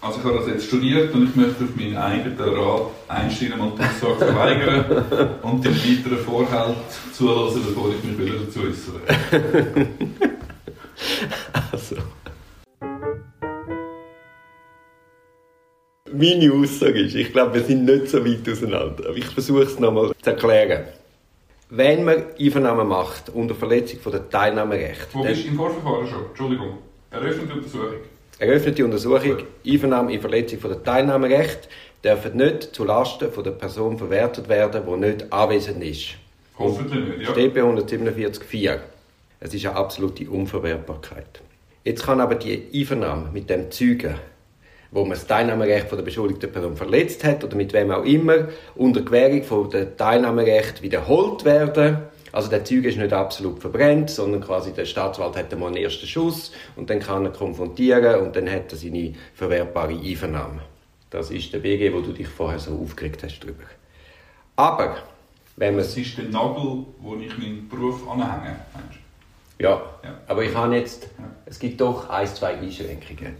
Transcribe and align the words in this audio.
Also 0.00 0.20
ich 0.20 0.24
habe 0.24 0.38
das 0.38 0.46
jetzt 0.46 0.66
studiert 0.66 1.12
und 1.12 1.28
ich 1.28 1.34
möchte 1.34 1.64
auf 1.64 1.74
meinen 1.74 1.96
eigenen 1.96 2.38
Rat 2.38 2.82
einstellen 3.08 3.60
und 3.60 3.76
die 3.78 3.82
Aussage 3.82 4.26
verweigern 4.26 5.34
und 5.42 5.64
den 5.64 5.74
weiteren 5.74 6.18
Vorhalt 6.18 6.76
zulassen, 7.12 7.64
bevor 7.66 7.90
ich 7.90 8.04
mich 8.04 8.16
wieder 8.16 8.38
dazu 8.38 8.60
äußere. 8.60 9.00
also. 11.72 11.96
Meine 16.12 16.52
Aussage 16.52 17.00
ist, 17.00 17.16
ich 17.16 17.32
glaube, 17.32 17.54
wir 17.54 17.64
sind 17.64 17.84
nicht 17.84 18.08
so 18.08 18.24
weit 18.24 18.48
auseinander. 18.48 19.08
Aber 19.08 19.16
ich 19.16 19.26
versuche 19.26 19.62
es 19.62 19.80
nochmal 19.80 20.12
zu 20.22 20.30
erklären. 20.30 20.84
Wenn 21.70 22.04
man 22.04 22.24
Einvernahmen 22.40 22.86
macht 22.86 23.30
unter 23.30 23.54
Verletzung 23.54 23.98
der 24.12 24.30
Teilnahmerechte... 24.30 25.08
Wo 25.12 25.24
bist 25.24 25.44
du 25.44 25.48
im 25.48 25.56
Vorverfahren 25.56 26.06
schon? 26.06 26.26
Entschuldigung. 26.26 26.78
Eröffnete 27.10 27.52
Untersuchung. 27.54 27.98
Eröffnete 28.40 28.84
Untersuchung, 28.84 29.38
Einvernahme 29.66 30.12
in 30.12 30.20
Verletzung 30.20 30.60
der 30.62 30.82
Teilnahmerechte 30.84 31.68
dürfen 32.04 32.36
nicht 32.36 32.72
zulasten 32.72 33.32
von 33.32 33.42
der 33.42 33.50
Person 33.50 33.98
verwertet 33.98 34.48
werden, 34.48 34.82
die 34.86 35.06
nicht 35.06 35.32
anwesend 35.32 35.82
ist. 35.82 36.10
Hoffentlich 36.56 37.04
nicht, 37.04 37.26
ja. 37.26 37.32
Steht 37.32 37.54
bei 37.54 37.62
147.4. 37.62 38.78
Es 39.40 39.54
ist 39.54 39.66
eine 39.66 39.74
absolute 39.74 40.30
Unverwertbarkeit. 40.30 41.40
Jetzt 41.82 42.04
kann 42.04 42.20
aber 42.20 42.36
die 42.36 42.62
Einvernahme 42.72 43.28
mit 43.32 43.50
dem 43.50 43.72
Zeugen, 43.72 44.14
wo 44.92 45.00
man 45.00 45.10
das 45.10 45.26
Teilnahmerecht 45.26 45.88
von 45.88 45.98
der 45.98 46.04
beschuldigten 46.04 46.52
Person 46.52 46.76
verletzt 46.76 47.24
hat 47.24 47.42
oder 47.42 47.56
mit 47.56 47.72
wem 47.72 47.90
auch 47.90 48.04
immer, 48.04 48.48
unter 48.76 49.00
Gewährung 49.00 49.42
von 49.42 49.68
der 49.68 49.96
Teilnahmerecht 49.96 50.80
wiederholt 50.80 51.44
werden 51.44 51.98
also 52.38 52.50
der 52.50 52.64
Zeuge 52.64 52.88
ist 52.88 52.98
nicht 52.98 53.12
absolut 53.12 53.58
verbrennt, 53.58 54.10
sondern 54.10 54.40
quasi 54.40 54.72
der 54.72 54.84
Staatsanwalt 54.84 55.36
hat 55.36 55.52
einmal 55.52 55.70
einen 55.70 55.82
ersten 55.82 56.06
Schuss 56.06 56.52
und 56.76 56.88
dann 56.88 57.00
kann 57.00 57.24
er 57.24 57.32
konfrontieren 57.32 58.20
und 58.20 58.36
dann 58.36 58.48
hat 58.48 58.70
er 58.70 58.78
seine 58.78 59.12
verwertbare 59.34 59.98
Einvernahme. 59.98 60.60
Das 61.10 61.32
ist 61.32 61.52
der 61.52 61.58
BG, 61.58 61.92
wo 61.92 62.00
du 62.00 62.12
dich 62.12 62.28
vorher 62.28 62.60
so 62.60 62.78
aufgeregt 62.78 63.24
hast 63.24 63.40
drüber. 63.40 63.64
Aber 64.54 64.98
wenn 65.56 65.74
man 65.74 65.82
das 65.82 65.96
ist 65.96 66.16
der 66.16 66.26
Nagel, 66.26 66.84
wo 67.00 67.16
ich 67.16 67.36
meinen 67.36 67.68
Beruf 67.68 68.08
anhänge. 68.08 68.60
Ja, 69.58 69.82
ja, 70.04 70.20
aber 70.28 70.44
ich 70.44 70.54
habe 70.54 70.76
jetzt, 70.76 71.08
es 71.44 71.58
gibt 71.58 71.80
doch 71.80 72.08
ein, 72.08 72.28
zwei 72.28 72.54
Einschränkungen. 72.54 73.34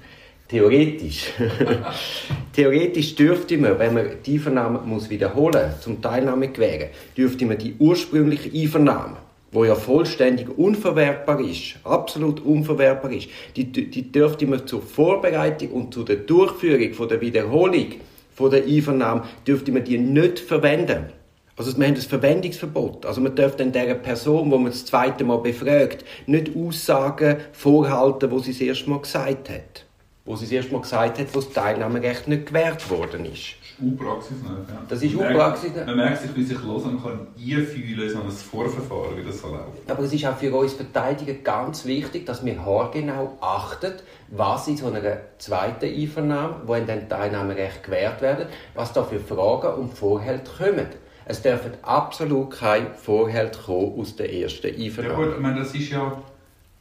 Theoretisch. 0.49 1.27
Theoretisch 2.55 3.15
dürfte 3.15 3.59
man, 3.59 3.79
wenn 3.79 3.93
man 3.93 4.07
die 4.25 4.35
Einvernahme 4.35 4.81
muss 4.81 5.11
wiederholen 5.11 5.75
zum 5.79 6.01
Teilnahme 6.01 6.49
gewähren, 6.49 6.89
dürfte 7.15 7.45
man 7.45 7.59
die 7.59 7.75
ursprüngliche 7.79 8.51
Einvernahme, 8.51 9.19
wo 9.53 9.67
ja 9.67 9.75
vollständig 9.75 10.49
unverwertbar 10.57 11.41
ist, 11.41 11.77
absolut 11.85 12.41
unverwertbar 12.41 13.13
ist, 13.13 13.29
die, 13.57 13.71
die 13.71 14.11
dürfte 14.11 14.47
man 14.47 14.67
zur 14.67 14.81
Vorbereitung 14.81 15.69
und 15.73 15.93
zu 15.93 16.03
der 16.03 16.17
Durchführung 16.17 16.95
von 16.95 17.09
der 17.11 17.21
Wiederholung 17.21 17.97
von 18.35 18.51
der 18.51 18.65
Einvernahme 18.65 19.25
dürfte 19.47 19.71
man 19.71 19.85
die 19.85 19.99
nicht 19.99 20.39
verwenden. 20.39 21.13
Also 21.57 21.77
wir 21.77 21.87
haben 21.87 21.95
das 21.95 22.07
Verwendungsverbot. 22.07 23.05
Also 23.05 23.21
man 23.21 23.35
darf 23.35 23.57
dann 23.57 23.73
dieser 23.73 23.97
Person, 23.97 24.51
wo 24.51 24.57
man 24.57 24.71
das 24.71 24.87
zweite 24.87 25.25
Mal 25.25 25.39
befragt, 25.39 26.05
nicht 26.27 26.53
Aussagen 26.57 27.37
vorhalten, 27.53 28.31
wo 28.31 28.39
sie 28.39 28.53
es 28.53 28.61
erst 28.63 28.87
mal 28.87 29.01
gesagt 29.01 29.51
hat 29.51 29.88
wo 30.29 30.37
sie 30.37 30.45
es 30.45 30.53
erst 30.53 30.71
mal 30.71 30.83
gesagt 30.83 31.19
hat, 31.19 31.35
wo 31.35 31.41
das 31.41 31.51
Teilnahmerecht 31.55 32.29
nicht 32.29 32.49
gewährt 32.49 32.91
worden 32.91 33.25
ist. 33.25 33.55
Das 33.55 33.73
ist 33.73 33.81
U-Praxis 33.81 34.37
nicht, 34.43 34.69
ja. 34.69 34.83
Das 34.87 35.03
ist 35.03 35.15
U-Praxis 35.15 35.71
Man 35.87 35.97
merkt 35.97 36.21
sich, 36.21 36.37
wie 36.37 36.43
sich 36.43 36.63
los 36.63 36.85
und 36.85 37.03
kann 37.03 37.29
einfühlen 37.35 38.11
so 38.11 38.21
ein 38.21 38.31
Vorverfahren, 38.31 39.17
wie 39.17 39.25
das 39.25 39.41
so 39.41 39.49
läuft. 39.49 39.91
Aber 39.91 40.03
es 40.03 40.13
ist 40.13 40.27
auch 40.27 40.37
für 40.37 40.55
uns 40.55 40.75
Verteidiger 40.75 41.33
ganz 41.33 41.87
wichtig, 41.87 42.27
dass 42.27 42.45
wir 42.45 42.63
haargenau 42.63 43.39
achten, 43.41 43.95
was 44.29 44.69
in 44.69 44.77
so 44.77 44.89
einer 44.89 45.17
zweiten 45.39 45.87
Einvernahme, 45.87 46.57
wo 46.67 46.75
in 46.75 46.87
dem 46.87 47.09
Teilnahmerecht 47.09 47.83
gewährt 47.83 48.21
werden, 48.21 48.49
was 48.75 48.93
da 48.93 49.05
für 49.05 49.21
Fragen 49.21 49.81
und 49.81 49.95
Vorhälte 49.95 50.51
kommen. 50.59 50.89
Es 51.25 51.41
dürfen 51.41 51.73
absolut 51.81 52.51
keine 52.51 52.91
Vorhälte 52.95 53.61
kommen 53.61 53.99
aus 53.99 54.15
der 54.15 54.31
ersten 54.31 54.67
Einvernahme. 54.67 55.23
Ja 55.23 55.27
gut, 55.27 55.37
ich 55.37 55.41
meine, 55.41 55.61
das 55.61 55.75
ist 55.75 55.89
ja 55.89 56.23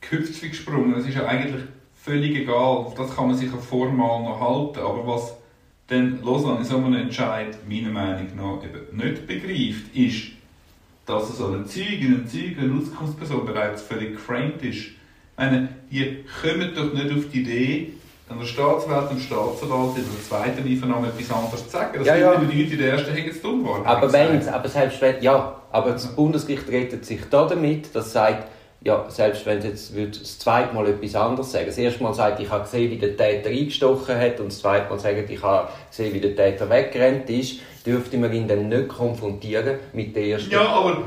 gehüpft 0.02 0.44
wie 0.44 0.50
gesprungen. 0.50 0.94
Das 0.94 1.06
ist 1.06 1.16
ja 1.16 1.26
eigentlich 1.26 1.64
völlig 2.08 2.36
egal, 2.36 2.56
auf 2.56 2.96
das 2.96 3.14
kann 3.14 3.28
man 3.28 3.36
sich 3.36 3.50
formal 3.50 4.24
noch 4.24 4.40
halten, 4.40 4.80
aber 4.80 5.06
was 5.06 5.36
dann 5.88 6.22
Lausanne 6.24 6.60
in 6.60 6.66
so 6.66 6.78
einem 6.78 6.94
Entscheid 6.96 7.58
meiner 7.68 7.90
Meinung 7.90 8.28
nach 8.36 8.64
eben 8.64 8.98
nicht 8.98 9.28
begreift, 9.28 9.94
ist, 9.94 10.32
dass 11.06 11.38
so 11.38 11.48
ein 11.48 11.66
Zeuge, 11.66 12.08
ein 12.08 12.28
Zeuge, 12.28 12.62
eine 12.62 12.80
Auskunftsperson 12.80 13.46
bereits 13.46 13.82
völlig 13.82 14.14
geframed 14.14 14.62
ist. 14.64 14.78
Ich 14.78 14.94
meine, 15.38 15.70
die 15.92 16.24
kommen 16.42 16.74
doch 16.76 16.94
nicht 16.94 17.12
auf 17.12 17.30
die 17.32 17.42
Idee, 17.42 17.94
an 18.30 18.40
der 18.40 18.46
Staatsanwalt 18.46 19.12
und 19.12 19.20
Staatsanwalt 19.20 19.98
in 19.98 20.04
der 20.04 20.24
zweiten 20.28 20.68
Einvernahme 20.68 21.08
etwas 21.08 21.32
anderes 21.32 21.64
zu 21.66 21.70
sagen. 21.70 21.98
Das 21.98 22.08
ja, 22.08 22.16
ja. 22.16 22.36
bedeutet, 22.36 22.72
in 22.72 22.78
der 22.78 22.92
ersten 22.92 23.14
hätten 23.14 23.30
es 23.30 23.42
dumm 23.42 23.64
geworden. 23.64 23.86
Aber 23.86 24.12
wenn 24.12 24.48
aber 24.50 24.68
selbst 24.68 25.02
wenn, 25.02 25.22
ja, 25.22 25.62
aber 25.72 25.92
das 25.92 26.14
Bundesgericht 26.14 26.68
rettet 26.70 27.06
sich 27.06 27.22
da 27.30 27.46
damit, 27.46 27.94
das 27.94 28.12
sagt, 28.12 28.50
ja, 28.82 29.06
selbst 29.10 29.46
wenn 29.46 29.58
es 29.58 29.66
jetzt 29.66 29.96
wird 29.96 30.22
das 30.22 30.40
zweite 30.40 30.74
Mal 30.74 30.88
etwas 30.88 31.16
anderes 31.16 31.52
sagen. 31.52 31.66
Das 31.66 31.78
erste 31.78 32.04
Mal 32.04 32.14
sagt, 32.14 32.40
ich 32.40 32.50
habe 32.50 32.64
gesehen, 32.64 32.92
wie 32.92 32.98
der 32.98 33.18
Täter 33.18 33.50
eingestochen 33.50 34.18
hat 34.18 34.40
und 34.40 34.48
das 34.48 34.60
zweite 34.60 34.90
Mal 34.90 35.00
sagt, 35.00 35.30
ich 35.30 35.42
habe 35.42 35.70
gesehen, 35.90 36.14
wie 36.14 36.20
der 36.20 36.36
Täter 36.36 36.70
weggerannt 36.70 37.30
ist, 37.30 37.60
dürfte 37.86 38.18
man 38.18 38.32
ihn 38.34 38.48
dann 38.48 38.70
nicht 38.70 38.88
konfrontieren 38.90 39.80
mit 39.94 40.16
der 40.16 40.26
ersten. 40.26 40.52
Ja, 40.52 40.68
aber 40.68 41.04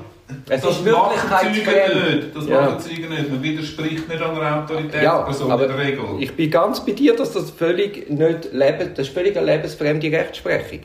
es 0.48 0.62
das 0.62 0.76
ist 0.76 0.84
Zeugen 0.84 2.18
nicht. 2.18 2.36
Das 2.36 2.46
ja. 2.46 2.60
machen 2.60 2.80
Zeugen 2.80 3.08
nicht. 3.08 3.30
Man 3.30 3.42
widerspricht 3.42 4.08
nicht 4.08 4.22
an 4.22 4.34
der 4.34 4.62
Autoritätsperson 4.62 5.48
ja, 5.48 5.54
in 5.54 5.68
der 5.68 5.78
Regel. 5.78 6.04
Ich 6.18 6.32
bin 6.34 6.50
ganz 6.50 6.84
bei 6.84 6.92
dir, 6.92 7.16
dass 7.16 7.32
das 7.32 7.50
völlig 7.50 8.10
nicht 8.10 8.52
leben, 8.52 8.90
das 8.94 9.08
ist 9.08 9.14
völlig 9.14 9.36
eine 9.36 9.46
lebensfremde 9.46 10.10
Rechtsprechung. 10.10 10.80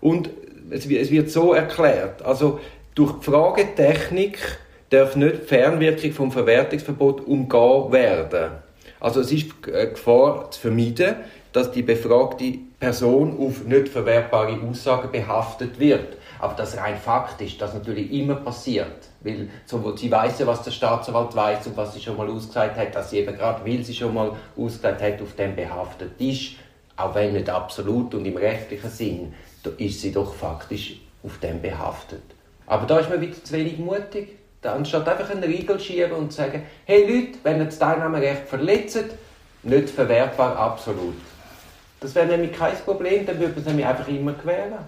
Und 0.00 0.30
es 0.70 0.88
wird 0.88 1.30
so 1.30 1.52
erklärt, 1.52 2.22
also 2.22 2.60
durch 2.94 3.12
die 3.14 3.24
Fragetechnik 3.30 4.38
darf 4.94 5.16
nicht 5.16 5.42
die 5.42 5.46
Fernwirkung 5.46 6.12
vom 6.12 6.32
Verwertungsverbot 6.32 7.26
umgehen 7.26 7.92
werden. 7.92 8.52
Also 9.00 9.20
es 9.20 9.32
ist 9.32 9.50
eine 9.66 9.90
Gefahr 9.90 10.50
zu 10.50 10.60
vermeiden, 10.60 11.16
dass 11.52 11.70
die 11.70 11.82
befragte 11.82 12.58
Person 12.80 13.38
auf 13.38 13.64
nicht 13.64 13.88
verwertbare 13.88 14.58
Aussagen 14.60 15.10
behaftet 15.12 15.78
wird. 15.78 16.16
Aber 16.40 16.54
das 16.54 16.76
rein 16.76 16.96
Fakt 16.96 17.40
ist, 17.40 17.60
das 17.60 17.74
natürlich 17.74 18.12
immer 18.12 18.34
passiert. 18.36 19.08
Weil 19.20 19.48
sie 19.96 20.10
weiß 20.10 20.46
was 20.46 20.62
der 20.62 20.70
Staatsanwalt 20.70 21.34
weiß 21.34 21.66
und 21.66 21.76
was 21.76 21.94
sie 21.94 22.00
schon 22.00 22.16
mal 22.16 22.28
ausgesagt 22.28 22.76
hat, 22.76 22.94
dass 22.94 23.10
sie 23.10 23.18
eben 23.18 23.36
gerade, 23.36 23.64
weil 23.64 23.82
sie 23.84 23.94
schon 23.94 24.14
mal 24.14 24.32
ausgesagt 24.56 25.02
hat, 25.02 25.22
auf 25.22 25.34
dem 25.36 25.54
behaftet 25.56 26.20
ist, 26.20 26.52
auch 26.96 27.14
wenn 27.14 27.32
nicht 27.32 27.48
absolut 27.48 28.14
und 28.14 28.26
im 28.26 28.36
rechtlichen 28.36 28.90
Sinn, 28.90 29.34
ist 29.78 30.00
sie 30.00 30.12
doch 30.12 30.34
faktisch 30.34 31.00
auf 31.22 31.38
dem 31.38 31.62
behaftet. 31.62 32.22
Aber 32.66 32.86
da 32.86 32.98
ist 32.98 33.10
man 33.10 33.20
wieder 33.20 33.42
zu 33.42 33.52
wenig 33.54 33.78
mutig 33.78 34.43
anstatt 34.66 35.08
einfach 35.08 35.30
einen 35.30 35.44
Riegel 35.44 35.78
schieben 35.78 36.12
und 36.12 36.32
sagen, 36.32 36.62
hey 36.84 37.02
Leute, 37.02 37.38
wenn 37.42 37.58
ihr 37.58 37.66
das 37.66 37.78
Teilnahmerecht 37.78 38.48
verletzt, 38.48 39.04
nicht 39.62 39.90
verwertbar, 39.90 40.56
absolut. 40.56 41.16
Das 42.00 42.14
wäre 42.14 42.26
nämlich 42.26 42.52
kein 42.52 42.76
Problem, 42.78 43.24
dann 43.24 43.38
würde 43.38 43.52
man 43.52 43.60
es 43.60 43.66
nämlich 43.66 43.86
einfach 43.86 44.08
immer 44.08 44.32
gewähren. 44.32 44.84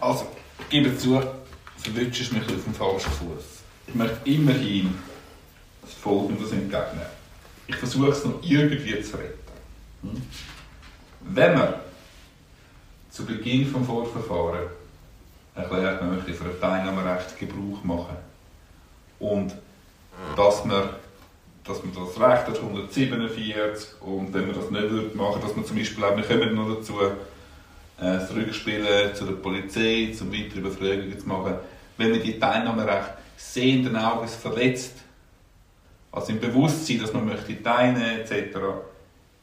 Also, 0.00 0.26
ich 0.60 0.68
gebe 0.68 0.96
zu, 0.96 1.20
verwünschst 1.76 2.32
mich 2.32 2.42
auf 2.42 2.64
dem 2.64 2.74
falschen 2.74 3.10
Fuß. 3.10 3.44
Ich 3.86 3.94
möchte 3.94 4.30
immerhin 4.30 4.94
das 5.82 5.92
Folgendes 5.94 6.52
entgegnen. 6.52 7.06
Ich 7.66 7.76
versuche 7.76 8.10
es 8.10 8.24
noch 8.24 8.42
irgendwie 8.42 9.02
zu 9.02 9.16
retten. 9.16 9.38
Hm? 10.02 10.22
Wenn 11.20 11.54
man 11.54 11.74
zu 13.10 13.26
Beginn 13.26 13.72
des 13.72 13.86
Vorverfahrens 13.86 14.70
erklärt, 15.54 16.00
man 16.00 16.16
möchte 16.16 16.32
für 16.32 16.44
ein 16.44 16.60
Teilnahmerecht 16.60 17.38
Gebrauch 17.38 17.84
machen, 17.84 18.16
und 19.22 19.54
dass 20.36 20.64
man, 20.64 20.90
dass 21.64 21.82
man 21.84 21.94
das 21.94 22.20
Recht 22.20 22.48
hat, 22.48 22.58
147 22.58 24.02
und 24.02 24.34
wenn 24.34 24.46
man 24.46 24.56
das 24.56 24.70
nicht 24.70 24.90
würde 24.90 25.16
machen 25.16 25.40
dass 25.40 25.54
man 25.54 25.64
zum 25.64 25.76
Beispiel 25.76 26.04
auch, 26.04 26.16
wir 26.16 26.24
kommen 26.24 26.54
noch 26.54 26.76
dazu, 26.76 27.00
äh, 27.00 27.10
das 27.98 28.34
Rückspielen 28.34 29.14
zu 29.14 29.24
der 29.24 29.34
Polizei, 29.34 30.12
zum 30.16 30.32
weitere 30.32 30.60
Befragungen 30.60 31.18
zu 31.18 31.28
machen, 31.28 31.54
wenn 31.96 32.10
man 32.10 32.22
die 32.22 32.38
Teilnahmerecht 32.38 33.12
sehenden 33.36 33.96
Auges 33.96 34.34
verletzt, 34.34 34.96
also 36.10 36.32
im 36.32 36.40
Bewusstsein, 36.40 37.00
dass 37.00 37.12
man 37.12 37.24
möchte 37.24 37.62
teilnehmen 37.62 38.20
etc., 38.20 38.58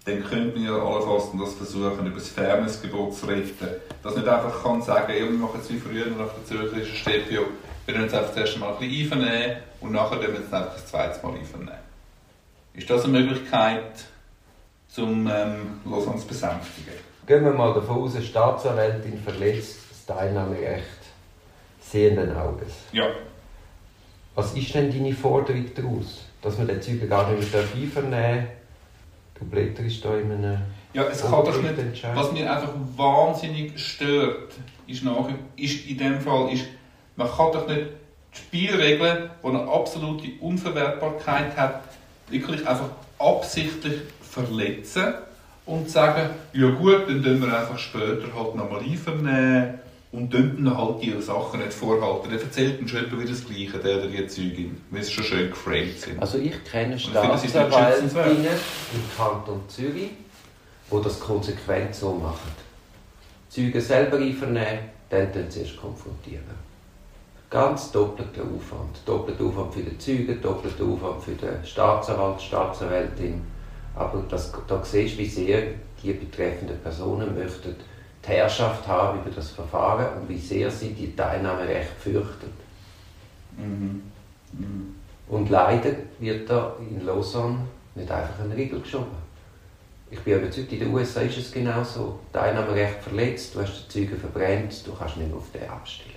dann 0.06 0.24
könnte 0.24 0.58
man 0.58 0.66
ja 0.66 0.74
allenfalls 0.74 1.30
das 1.38 1.54
versuchen, 1.54 2.06
über 2.06 2.16
das 2.16 2.30
Fairnessgebot 2.30 3.16
zu 3.16 3.26
retten. 3.26 3.68
Dass 4.02 4.16
nicht 4.16 4.28
einfach 4.28 4.64
kann 4.64 4.82
sagen, 4.82 5.14
ja, 5.14 5.24
wir 5.24 5.32
machen 5.32 5.60
es 5.62 5.70
wie 5.70 5.80
früher 5.80 6.08
nach 6.08 6.34
der 6.34 6.46
Zürcherischen 6.46 6.96
Städte, 6.96 7.32
wir 7.86 7.94
können 7.94 8.08
es 8.08 8.14
einfach 8.14 8.30
das 8.30 8.38
erste 8.38 8.60
Mal 8.60 8.74
ein 8.74 8.80
bisschen 8.80 9.14
einvernehmen 9.14 9.58
und 9.82 9.92
nachher 9.92 10.20
können 10.20 10.34
wir 10.34 10.42
es 10.42 10.54
einfach 10.54 10.74
das 10.74 10.88
zweite 10.88 11.26
Mal 11.26 11.36
einvernehmen. 11.36 11.90
Ist 12.74 12.90
das 12.90 13.04
eine 13.04 13.20
Möglichkeit, 13.20 14.06
um 14.98 15.28
ähm, 15.28 15.82
Lausanne 15.86 16.20
zu 16.20 16.28
besänftigen? 16.28 16.94
Gehen 17.28 17.44
wir 17.44 17.52
mal 17.52 17.74
davon 17.74 18.04
aus, 18.04 18.16
eine 18.16 18.24
Staatsanwältin 18.24 19.20
verletzt 19.20 19.80
das 19.90 20.06
Teilnahmerecht 20.06 20.86
sehenden 21.82 22.36
Auges. 22.36 22.74
Ja. 22.92 23.08
Was 24.36 24.54
ist 24.54 24.74
denn 24.74 24.92
deine 24.92 25.14
Forderung 25.14 25.66
daraus? 25.76 26.26
Dass 26.42 26.58
man 26.58 26.68
den 26.68 26.82
Zeugen 26.82 27.10
gar 27.10 27.30
nicht 27.32 27.52
mehr 27.52 27.62
einvernehmen 27.62 28.46
darf? 28.46 28.59
Du 29.40 29.46
blätterst 29.46 30.04
da 30.04 30.18
in 30.18 30.32
einem... 30.32 30.58
Ja, 30.94 31.04
es 31.04 31.22
kann 31.22 31.32
doch 31.32 31.62
nicht. 31.62 32.04
Was 32.16 32.32
mir 32.32 32.52
einfach 32.52 32.74
wahnsinnig 32.96 33.80
stört, 33.80 34.54
ist, 34.88 35.04
nachher, 35.04 35.36
ist 35.56 35.88
in 35.88 35.98
dem 35.98 36.20
Fall, 36.20 36.52
ist, 36.52 36.66
man 37.16 37.28
kann 37.28 37.52
doch 37.54 37.68
nicht 37.68 37.88
die 38.34 38.38
Spielregeln, 38.38 39.30
die 39.44 39.48
eine 39.48 39.68
absolute 39.68 40.28
Unverwertbarkeit 40.42 41.56
hat, 41.56 41.84
wirklich 42.30 42.68
einfach 42.68 42.90
absichtlich 43.18 44.02
verletzen 44.22 45.14
und 45.66 45.90
sagen, 45.90 46.30
ja 46.54 46.70
gut, 46.72 47.08
dann 47.08 47.24
tun 47.24 47.42
wir 47.42 47.58
einfach 47.58 47.78
später 47.78 48.34
halt 48.36 48.56
nochmal 48.56 48.82
einvernehmen 48.82 49.80
und 50.12 50.34
dann 50.34 50.78
halt 50.78 51.04
ihre 51.04 51.22
Sachen 51.22 51.60
nicht 51.60 51.74
vorhalten. 51.74 52.32
Dann 52.32 52.40
erzählt 52.40 52.80
dann 52.80 52.88
schon 52.88 53.12
wieder 53.12 53.30
das 53.30 53.46
Gleiche, 53.46 53.78
der 53.78 53.98
oder 53.98 54.08
die 54.08 54.28
Zeugin, 54.28 54.82
weil 54.90 55.04
sie 55.04 55.12
schon 55.12 55.24
schön 55.24 55.50
geframed 55.50 56.00
sind. 56.00 56.20
Also 56.20 56.40
ich 56.40 56.64
kenne 56.64 56.98
Staatsanwältinnen 56.98 58.48
im 58.48 59.18
Kanton 59.18 59.62
Zürich, 59.68 60.12
die 60.92 61.02
das 61.04 61.20
konsequent 61.20 61.94
so 61.94 62.14
machen. 62.14 62.52
Zeugen 63.50 63.82
selber 63.82 64.18
einvernehmen, 64.18 64.80
dann 65.10 65.32
dann 65.32 65.50
zuerst 65.50 65.78
konfrontieren. 65.78 66.70
Ganz 67.50 67.92
doppelter 67.92 68.44
Aufwand. 68.44 69.00
Doppelter 69.06 69.44
Aufwand 69.46 69.74
für 69.74 69.82
den 69.82 70.00
Zeugen, 70.00 70.40
doppelter 70.42 70.84
Aufwand 70.84 71.24
für 71.24 71.32
den 71.32 71.66
Staatsanwalt, 71.66 72.42
Staatsanwältin. 72.42 73.42
Aber 73.96 74.24
das, 74.30 74.52
da 74.68 74.84
siehst 74.84 75.16
du, 75.16 75.20
wie 75.20 75.26
sehr 75.26 75.64
die 76.02 76.14
betreffenden 76.14 76.80
Personen 76.80 77.36
möchten 77.36 77.76
die 78.26 78.32
Herrschaft 78.32 78.88
haben 78.88 79.20
über 79.20 79.30
das 79.30 79.52
Verfahren 79.52 80.22
und 80.22 80.30
wie 80.30 80.38
sehr 80.38 80.70
sie 80.70 80.94
die 80.94 81.16
Teilnahmerecht 81.16 81.92
fürchten. 82.00 82.52
Mhm. 83.58 84.02
Mhm. 84.54 84.96
Und 85.28 85.50
leider 85.50 85.92
wird 86.20 86.50
da 86.50 86.76
in 86.80 87.06
Lausanne 87.06 87.60
nicht 87.96 88.12
einfach 88.12 88.40
ein 88.44 88.52
Riegel 88.52 88.82
geschoben. 88.82 89.30
Ich 90.12 90.20
bin 90.22 90.40
überzeugt, 90.40 90.72
in 90.72 90.80
den 90.80 90.94
USA 90.94 91.22
ist 91.22 91.38
es 91.38 91.52
genauso. 91.52 92.20
Teilnahmerecht 92.34 93.04
verletzt, 93.04 93.54
du 93.54 93.62
hast 93.62 93.86
den 93.86 94.08
Zeugen 94.08 94.20
verbrennt, 94.20 94.88
du 94.88 94.94
kannst 94.94 95.18
nicht 95.18 95.30
mehr 95.30 95.38
auf 95.38 95.52
den 95.54 95.70
abstellen. 95.70 96.16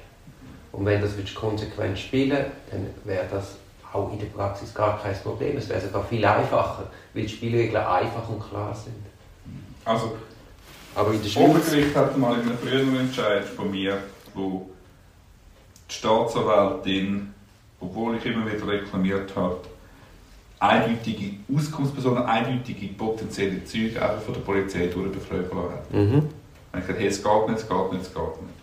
Und 0.73 0.87
wenn 0.87 1.03
das 1.03 1.13
konsequent 1.35 1.99
spielen 1.99 2.47
dann 2.71 2.87
wäre 3.05 3.27
das 3.31 3.57
auch 3.93 4.11
in 4.11 4.19
der 4.19 4.27
Praxis 4.27 4.73
gar 4.73 4.99
kein 5.03 5.15
Problem. 5.17 5.59
Es 5.59 5.69
wäre 5.69 5.81
sogar 5.81 6.03
viel 6.05 6.25
einfacher, 6.25 6.87
weil 7.13 7.25
die 7.25 7.29
Spielregeln 7.29 7.85
einfach 7.85 8.27
und 8.29 8.41
klar 8.41 8.75
sind. 8.75 9.05
Also, 9.85 10.17
aber 10.94 11.12
in 11.12 11.23
der 11.23 11.29
Schweiz... 11.29 11.49
Obergericht 11.49 11.97
hat 11.97 12.19
mal 12.19 12.35
in 12.41 12.49
einem 12.49 12.59
früheren 12.59 12.97
Entscheid 12.97 13.44
von 13.44 13.71
mir, 13.71 13.99
wo 14.35 14.71
die 15.91 15.94
Staatsanwältin, 15.94 17.33
obwohl 17.81 18.17
ich 18.17 18.27
immer 18.27 18.50
wieder 18.50 18.67
reklamiert 18.67 19.35
habe, 19.37 19.61
eindeutige 20.59 21.37
Auskunftspersonen, 21.55 22.25
eindeutige 22.25 22.87
potenzielle 22.89 23.65
Zeugen 23.65 23.97
einfach 23.99 24.23
von 24.23 24.35
der 24.35 24.41
Polizei 24.43 24.87
durchbefragen 24.87 25.59
hat. 25.59 25.93
Mhm. 25.93 26.29
Ich 26.69 26.75
habe 26.75 26.81
gesagt, 26.81 26.99
hey, 27.00 27.09
es 27.09 27.23
geht 27.23 27.49
nicht, 27.49 27.59
es 27.59 27.69
geht 27.69 27.93
nicht, 27.93 28.03
es 28.03 28.15
geht 28.15 28.43
nicht. 28.43 28.62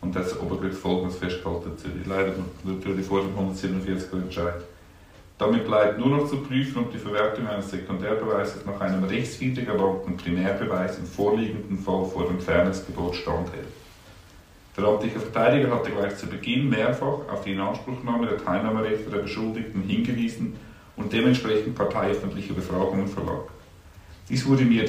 Und 0.00 0.16
das 0.16 0.40
Obergericht 0.40 0.78
folgendes 0.78 1.16
festgehalten, 1.16 1.72
leider 2.06 2.32
natürlich 2.64 3.06
vor 3.06 3.20
dem 3.20 3.36
147er 3.36 4.22
Entscheid. 4.22 4.62
Damit 5.40 5.64
bleibt 5.64 5.98
nur 5.98 6.08
noch 6.08 6.28
zu 6.28 6.36
prüfen, 6.42 6.80
ob 6.80 6.92
die 6.92 6.98
Verwertung 6.98 7.48
eines 7.48 7.70
Sekundärbeweises 7.70 8.66
nach 8.66 8.78
einem 8.78 9.04
rechtswidrig 9.04 9.66
erlangten 9.68 10.14
Primärbeweis 10.14 10.98
im 10.98 11.06
vorliegenden 11.06 11.78
Fall 11.78 12.04
vor 12.04 12.26
dem 12.26 12.38
Fairnessgebot 12.38 13.14
standhält. 13.14 13.68
Der 14.76 14.84
amtliche 14.84 15.18
Verteidiger 15.18 15.74
hatte 15.74 15.92
gleich 15.92 16.14
zu 16.18 16.26
Beginn 16.26 16.68
mehrfach 16.68 17.26
auf 17.32 17.42
die 17.42 17.52
Inanspruchnahme 17.52 18.26
der 18.26 18.36
Teilnahmerechte 18.36 19.08
der 19.08 19.20
Beschuldigten 19.20 19.82
hingewiesen 19.82 20.56
und 20.96 21.10
dementsprechend 21.10 21.74
parteiöffentliche 21.74 22.52
Befragungen 22.52 23.08
verlangt. 23.08 23.48
Dies 24.28 24.46
wurde, 24.46 24.66
mir, 24.66 24.84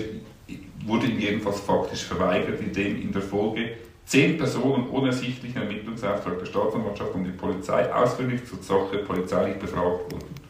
wurde 0.86 1.08
ihm 1.08 1.20
jedenfalls 1.20 1.62
faktisch 1.62 2.04
verweigert, 2.04 2.60
indem 2.60 3.02
in 3.02 3.14
der 3.14 3.22
Folge 3.22 3.78
zehn 4.06 4.38
Personen 4.38 4.90
ohne 4.90 5.08
ersichtlichen 5.08 5.62
Ermittlungsauftrag 5.62 6.40
der 6.40 6.46
Staatsanwaltschaft 6.46 7.16
und 7.16 7.24
die 7.24 7.32
Polizei 7.32 7.90
ausführlich 7.94 8.46
zur 8.46 8.62
Sache 8.62 8.98
polizeilich 8.98 9.58
befragt 9.58 10.12
wurden. 10.12 10.41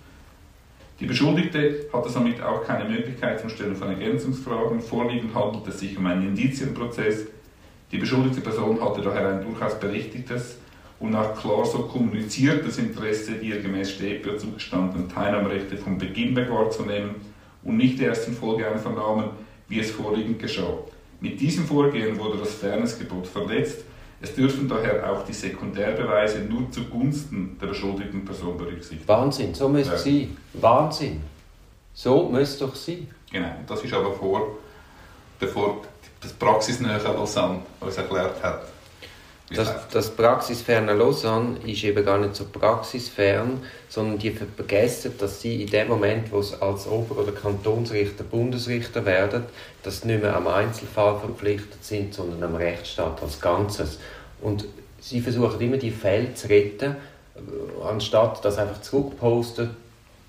Die 1.01 1.07
Beschuldigte 1.07 1.87
hatte 1.91 2.09
somit 2.09 2.43
auch 2.43 2.63
keine 2.63 2.87
Möglichkeit 2.87 3.39
zum 3.39 3.49
Stellen 3.49 3.75
von 3.75 3.89
Ergänzungsfragen. 3.89 4.79
Vorliegend 4.79 5.33
handelt 5.33 5.67
es 5.67 5.79
sich 5.79 5.97
um 5.97 6.05
einen 6.05 6.27
Indizienprozess. 6.27 7.25
Die 7.91 7.97
beschuldigte 7.97 8.41
Person 8.41 8.79
hatte 8.79 9.01
daher 9.01 9.29
ein 9.29 9.43
durchaus 9.43 9.79
berechtigtes 9.79 10.59
und 10.99 11.15
auch 11.15 11.35
klar 11.35 11.65
so 11.65 11.79
kommuniziertes 11.79 12.77
Interesse, 12.77 13.31
die 13.33 13.47
ihr 13.47 13.63
gemäß 13.63 13.89
StPO 13.93 14.37
zugestandenen 14.37 15.09
Teilnahmerechte 15.09 15.75
vom 15.75 15.97
Beginn 15.97 16.35
weg 16.35 16.51
wahrzunehmen 16.51 17.15
und 17.63 17.77
nicht 17.77 17.99
erst 17.99 18.27
in 18.27 18.35
Folge 18.35 18.67
einer 18.67 18.77
Vernahmen, 18.77 19.31
wie 19.69 19.79
es 19.79 19.89
vorliegend 19.89 20.37
geschah. 20.37 20.77
Mit 21.19 21.41
diesem 21.41 21.65
Vorgehen 21.65 22.19
wurde 22.19 22.37
das 22.37 22.53
Fairnessgebot 22.53 23.25
verletzt. 23.25 23.85
Es 24.21 24.35
dürfen 24.35 24.69
daher 24.69 25.11
auch 25.11 25.25
die 25.25 25.33
Sekundärbeweise 25.33 26.39
nur 26.39 26.69
zugunsten 26.71 27.57
der 27.59 27.67
beschuldigten 27.67 28.23
Person 28.23 28.55
berücksichtigt 28.57 29.07
werden. 29.07 29.21
Wahnsinn, 29.23 29.53
so 29.53 29.67
müsste 29.67 29.95
es 29.95 30.03
sein. 30.03 30.37
Wahnsinn. 30.53 31.21
So 31.93 32.29
müsste 32.29 32.65
es 32.65 32.71
doch 32.71 32.75
sein. 32.75 33.07
Genau, 33.31 33.55
das 33.67 33.83
ist 33.83 33.93
aber 33.93 34.13
vor, 34.13 34.57
bevor 35.39 35.81
das 36.21 36.33
praxisnähe 36.33 36.97
Lausanne 36.99 37.61
uns 37.79 37.97
erklärt 37.97 38.43
hat, 38.43 38.67
das, 39.55 39.87
das 39.89 40.09
praxisferne 40.11 40.93
Lausanne 40.93 41.57
ist 41.65 41.83
eben 41.83 42.05
gar 42.05 42.17
nicht 42.17 42.35
so 42.35 42.45
praxisfern, 42.45 43.61
sondern 43.89 44.17
die 44.17 44.31
vergessen, 44.31 45.13
dass 45.17 45.41
sie 45.41 45.63
in 45.63 45.69
dem 45.69 45.89
Moment, 45.89 46.31
wo 46.31 46.41
sie 46.41 46.61
als 46.61 46.87
Ober- 46.87 47.21
oder 47.21 47.31
Kantonsrichter 47.31 48.23
Bundesrichter 48.23 49.05
werden, 49.05 49.43
dass 49.83 50.01
sie 50.01 50.07
nicht 50.07 50.21
mehr 50.21 50.35
am 50.35 50.47
Einzelfall 50.47 51.19
verpflichtet 51.19 51.83
sind, 51.83 52.13
sondern 52.13 52.43
am 52.43 52.55
Rechtsstaat 52.55 53.21
als 53.21 53.41
Ganzes. 53.41 53.99
Und 54.41 54.65
sie 54.99 55.21
versuchen 55.21 55.59
immer 55.59 55.77
die 55.77 55.91
Fälle 55.91 56.33
zu 56.33 56.47
retten, 56.47 56.95
anstatt 57.83 58.43
das 58.45 58.57
einfach 58.57 58.81
zurückposten, 58.81 59.71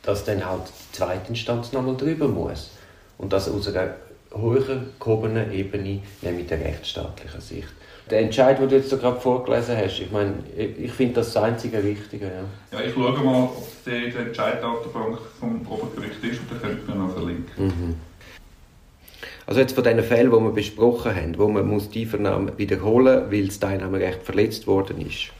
dass 0.03 0.25
dann 0.25 0.45
halt 0.45 0.63
die 0.67 0.97
zweite 0.97 1.29
Instanz 1.29 1.73
nochmal 1.73 1.97
drüber 1.97 2.27
muss. 2.27 2.71
Und 3.19 3.33
das 3.33 3.49
aus 3.49 3.69
einer 3.69 3.95
höher 4.35 4.83
gehobenen 4.99 5.53
Ebene, 5.53 6.01
nämlich 6.23 6.47
der 6.49 6.61
rechtsstaatlichen 6.61 7.41
Sicht 7.41 7.69
der 8.11 8.21
Entscheid, 8.21 8.59
den 8.59 8.69
du 8.69 8.77
jetzt 8.77 8.91
gerade 8.91 9.21
vorgelesen 9.21 9.77
hast, 9.77 10.01
ich 10.01 10.11
meine, 10.11 10.35
ich 10.57 10.93
finde 10.93 11.15
das 11.15 11.33
das 11.33 11.43
einzige 11.43 11.83
Richtige. 11.83 12.27
Ja. 12.27 12.79
ja, 12.79 12.85
ich 12.85 12.93
schaue 12.93 13.13
mal, 13.13 13.45
ob 13.45 13.67
die, 13.87 14.11
die 14.11 14.17
Entscheiddatenbank 14.17 15.19
vom 15.39 15.67
Obergericht 15.69 16.23
ist 16.23 16.41
und 16.41 16.51
dann 16.51 16.61
könnte 16.61 16.79
ich 16.83 16.89
mir 16.89 17.01
noch 17.01 17.13
verlinken. 17.13 17.67
Mhm. 17.67 17.95
Also 19.47 19.61
jetzt 19.61 19.75
von 19.75 19.85
diesen 19.85 20.03
Fällen, 20.03 20.31
die 20.31 20.39
wir 20.39 20.53
besprochen 20.53 21.15
haben, 21.15 21.37
wo 21.37 21.49
man 21.49 21.67
muss 21.67 21.91
die 21.91 22.07
Vernahme 22.07 22.57
wiederholen 22.59 23.31
weil 23.31 23.47
das 23.47 23.59
Teilnahmerecht 23.59 24.23
verletzt 24.23 24.67
worden 24.67 25.01
ist, 25.01 25.33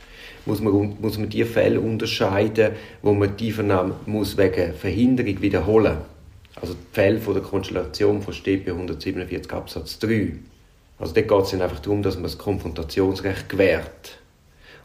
muss 0.45 0.61
man, 0.61 0.97
muss 1.01 1.19
man 1.19 1.29
die 1.29 1.45
Fälle 1.45 1.81
unterscheiden, 1.81 2.73
wo 3.03 3.13
man 3.13 3.37
die 3.37 3.53
Vernahme 3.53 3.95
muss 4.07 4.37
wegen 4.37 4.75
Verhinderung 4.75 5.41
wiederholen 5.41 5.99
Also 6.61 6.75
die 6.75 6.95
Fälle 6.95 7.21
von 7.21 7.35
der 7.35 7.43
Konstellation 7.43 8.23
von 8.23 8.35
StP 8.35 8.71
147 8.71 9.53
Absatz 9.53 9.99
3 10.01 10.33
also 11.03 11.15
dort 11.15 11.27
geht 11.27 11.55
es 11.55 11.61
einfach 11.61 11.81
darum, 11.81 12.01
dass 12.01 12.15
man 12.15 12.23
das 12.23 12.39
Konfrontationsrecht 12.39 13.49
gewährt. 13.49 14.19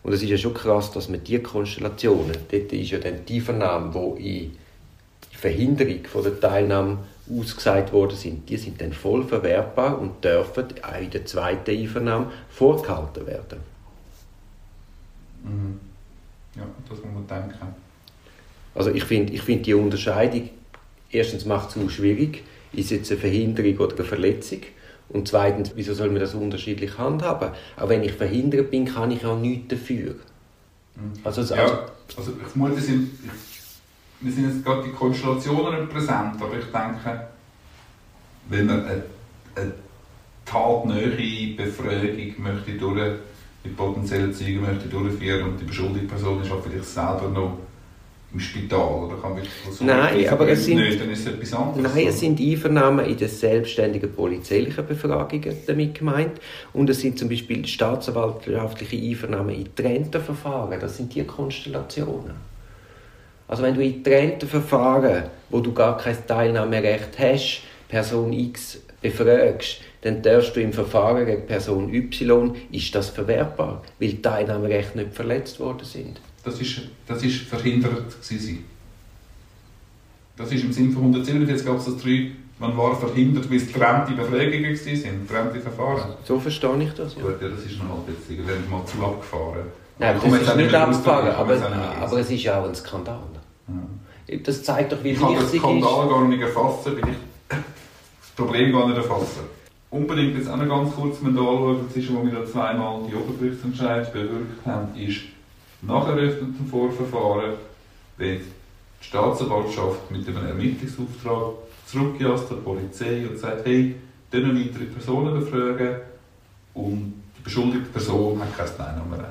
Und 0.02 0.14
es 0.14 0.24
ist 0.24 0.30
ja 0.30 0.38
schon 0.38 0.56
krass, 0.56 0.92
dass 0.92 1.10
man 1.10 1.24
diese 1.24 1.44
Konstellationen, 1.44 2.36
dort 2.50 2.74
ist 2.74 2.90
ja 2.90 2.98
dann 2.98 3.24
die 3.24 3.40
Vernahme, 3.40 4.16
die 4.18 4.46
in 4.46 4.58
Verhinderung 5.32 6.06
von 6.06 6.24
der 6.24 6.40
Teilnahme 6.40 6.98
ausgesagt 7.30 7.94
worden 7.94 8.18
sind, 8.18 8.50
die 8.50 8.58
sind 8.58 8.82
dann 8.82 8.94
voll 8.94 9.26
verwertbar 9.26 10.00
und 10.00 10.24
dürfen 10.24 10.66
auch 10.82 11.00
in 11.00 11.12
der 11.12 11.24
zweiten 11.28 11.70
Einvernahme 11.70 12.32
vorgehalten 12.50 13.28
werden. 13.28 13.60
Mhm. 15.44 15.80
Ja, 16.56 16.64
das 16.90 16.98
muss 16.98 17.14
man 17.14 17.28
denken. 17.28 17.76
Also 18.74 18.90
ich 18.90 19.04
finde 19.04 19.34
ich 19.34 19.44
find 19.44 19.68
die 19.68 19.76
Unterscheidung, 19.76 20.50
erstens 21.12 21.46
macht 21.46 21.78
es 21.78 21.92
schwierig, 21.92 22.44
ist 22.74 22.90
jetzt 22.90 23.12
eine 23.12 23.20
Verhinderung 23.20 23.78
oder 23.78 23.96
eine 23.98 24.06
Verletzung 24.06 24.62
und 25.10 25.28
zweitens, 25.28 25.72
wieso 25.76 25.94
soll 25.94 26.10
man 26.10 26.20
das 26.20 26.34
unterschiedlich 26.34 26.98
handhaben? 26.98 27.52
Auch 27.78 27.90
wenn 27.90 28.04
ich 28.04 28.14
verhindert 28.14 28.72
bin, 28.72 28.86
kann 28.86 29.12
ich 29.12 29.26
auch 29.26 29.40
nichts 29.40 29.70
dafür. 29.70 30.16
Mhm. 30.96 31.14
Also, 31.24 31.42
also, 31.42 31.56
ja, 31.56 31.86
also 32.18 32.34
ich 32.42 32.48
vermute, 32.48 32.82
sind, 32.82 33.12
wir 34.20 34.32
sind 34.32 34.50
jetzt 34.50 34.66
gerade 34.66 34.84
die 34.84 34.92
Konstellationen 34.92 35.88
präsent, 35.88 36.42
aber 36.42 36.58
ich 36.58 36.66
denke, 36.66 37.28
wenn 38.50 38.66
man 38.66 38.86
eine, 38.86 39.04
eine 39.56 39.72
tatnähe 40.46 41.56
Befragung 41.56 42.34
möchte 42.38 42.72
durch, 42.74 43.16
mit 43.64 43.78
potenziellen 43.78 44.34
Zeugen 44.34 44.62
möchte 44.62 44.88
durchführen 44.88 45.50
und 45.50 45.60
die 45.60 45.66
beschuldigte 45.66 46.08
Person 46.08 46.42
ist 46.42 46.52
auch 46.52 46.62
vielleicht 46.64 46.86
selber 46.86 47.30
noch 47.34 47.58
im 48.34 48.40
Spital 48.40 49.06
oder 49.06 49.16
kann 49.22 49.36
wirklich 49.36 49.54
so 49.72 49.86
Nein, 49.86 50.28
aber 50.28 50.50
es 50.50 50.66
sind, 50.66 50.78
nicht, 50.78 51.00
dann 51.00 51.10
ist 51.10 51.26
es 51.26 51.34
etwas 51.34 51.54
anderes. 51.54 51.94
Nein, 51.94 52.08
es 52.08 52.20
sind 52.20 52.40
Einvernahmen 52.40 53.06
in 53.06 53.18
den 53.18 53.30
selbstständigen 53.30 54.12
polizeilichen 54.12 54.86
Befragungen 54.86 55.56
damit 55.66 55.96
gemeint 55.96 56.42
und 56.74 56.90
es 56.90 57.00
sind 57.00 57.18
zum 57.18 57.30
Beispiel 57.30 57.66
staatsanwaltliche 57.66 58.98
Einvernahmen 58.98 59.56
in 59.56 59.64
getrennten 59.64 60.22
Verfahren. 60.22 60.78
Das 60.80 60.98
sind 60.98 61.16
die 61.16 61.24
Konstellationen. 61.24 62.36
Also 63.48 63.64
wenn 63.64 63.76
du 63.76 63.82
in 63.82 64.04
getrennten 64.04 64.50
Verfahren, 64.50 65.24
wo 65.50 65.62
du 65.62 65.74
gar 65.74 65.98
kein 65.98 66.18
Teilnahmerecht 66.28 67.18
hast, 67.18 67.62
Person 67.88 68.34
X 68.34 68.82
befragst, 69.02 69.80
dann 70.02 70.22
darfst 70.22 70.54
du 70.56 70.62
im 70.62 70.74
Verfahren 70.74 71.26
gegen 71.26 71.46
Person 71.46 71.94
Y, 71.94 72.56
ist 72.72 72.94
das 72.94 73.10
verwertbar, 73.10 73.82
weil 74.00 74.10
die 74.10 74.22
Teilnahmerechte 74.22 74.98
nicht 74.98 75.14
verletzt 75.14 75.62
worden 75.62 75.86
sind. 75.86 76.20
Das 76.48 76.62
ist, 76.62 76.80
das 77.06 77.22
ist 77.24 77.42
verhindert 77.42 78.22
gewesen. 78.22 78.64
Das 80.38 80.50
ist 80.50 80.64
im 80.64 80.72
Sinne 80.72 80.94
von 80.94 81.02
147 81.02 81.68
Absatz 81.68 82.02
3, 82.04 82.32
man 82.60 82.78
war 82.78 82.96
verhindert, 82.96 83.50
weil 83.50 83.58
es 83.58 83.68
getrennte 83.68 84.14
Befragungen 84.14 84.64
waren, 84.64 85.28
getrennte 85.28 85.60
Verfahren. 85.60 86.14
So 86.24 86.40
verstehe 86.40 86.84
ich 86.84 86.94
das, 86.94 87.16
ja. 87.16 87.22
Gut, 87.22 87.42
ja, 87.42 87.50
das 87.50 87.66
ist 87.66 87.78
noch 87.84 87.90
halt 87.90 88.08
jetzt 88.08 88.30
irgendwie 88.30 88.72
mal 88.72 88.86
zu 88.86 89.04
abgefahren. 89.04 89.66
Nein, 90.00 90.16
Ich 90.16 90.32
das 90.32 90.42
ist 90.42 90.56
nicht 90.56 90.74
abgefahren, 90.74 91.28
ich 91.28 91.34
aber, 91.36 91.98
aber 92.02 92.20
es 92.20 92.32
ist 92.32 92.44
ja 92.44 92.62
auch 92.62 92.68
ein 92.70 92.76
Skandal. 92.76 93.20
Ja. 93.68 94.38
Das 94.38 94.64
zeigt 94.64 94.94
doch, 94.94 95.04
wie 95.04 95.10
Ich 95.10 95.20
kann 95.20 95.34
den 95.34 95.42
wichtig 95.42 95.60
Skandal 95.60 96.04
ist. 96.06 96.10
gar 96.10 96.28
nicht 96.30 96.42
erfassen, 96.42 96.92
weil 96.94 97.10
ich 97.10 97.16
das 97.50 98.30
Problem 98.38 98.72
gar 98.72 98.88
nicht 98.88 98.98
erfasse. 98.98 99.40
Unbedingt 99.90 100.38
jetzt 100.38 100.50
auch 100.50 100.58
noch 100.58 100.70
ganz 100.70 100.96
kurz 100.96 101.18
anschauen, 101.22 101.80
das 101.88 101.98
ist, 101.98 102.14
wo 102.14 102.24
wir 102.24 102.32
da 102.32 102.46
zweimal 102.46 103.02
die 103.10 103.16
Obergerichtsentscheid 103.16 104.14
bewirkt 104.14 104.66
haben, 104.66 104.96
ist 104.96 105.20
nach 105.82 106.08
eröffnetem 106.08 106.68
Vorverfahren, 106.70 107.54
wenn 108.18 108.40
die 108.40 109.06
Staatsanwaltschaft 109.06 110.10
mit 110.12 110.28
einem 110.28 110.48
Ermittlungsauftrag 110.48 111.54
zurückgeht 111.86 112.28
aus 112.28 112.48
der 112.50 112.56
Polizei 112.56 113.28
und 113.28 113.38
sagt, 113.38 113.66
hey, 113.66 113.96
dann 114.32 114.58
weitere 114.60 114.86
Personen 114.86 115.40
befragen 115.40 115.98
und 116.74 117.14
die 117.38 117.42
beschuldigte 117.44 117.90
Person 117.90 118.40
hat 118.42 118.58
kein 118.58 118.68
Teilnahmerecht. 118.78 119.28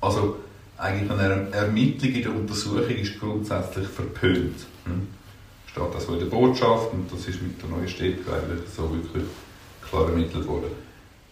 Also 0.00 0.36
eigentlich 0.76 1.10
eine 1.10 1.22
Er- 1.52 1.52
Ermittlung 1.64 2.12
in 2.12 2.22
der 2.22 2.34
Untersuchung 2.34 2.88
ist 2.88 3.18
grundsätzlich 3.18 3.88
verpönt. 3.88 4.54
Hm? 4.84 5.08
Steht 5.66 5.94
das 5.94 6.04
in 6.08 6.18
der 6.20 6.26
Botschaft 6.26 6.92
und 6.92 7.12
das 7.12 7.26
ist 7.26 7.42
mit 7.42 7.60
der 7.60 7.68
neuen 7.70 7.88
Städte 7.88 8.20
eigentlich 8.32 8.68
so 8.74 8.88
wirklich 8.92 9.24
klar 9.88 10.04
ermittelt 10.08 10.46
worden. 10.46 10.70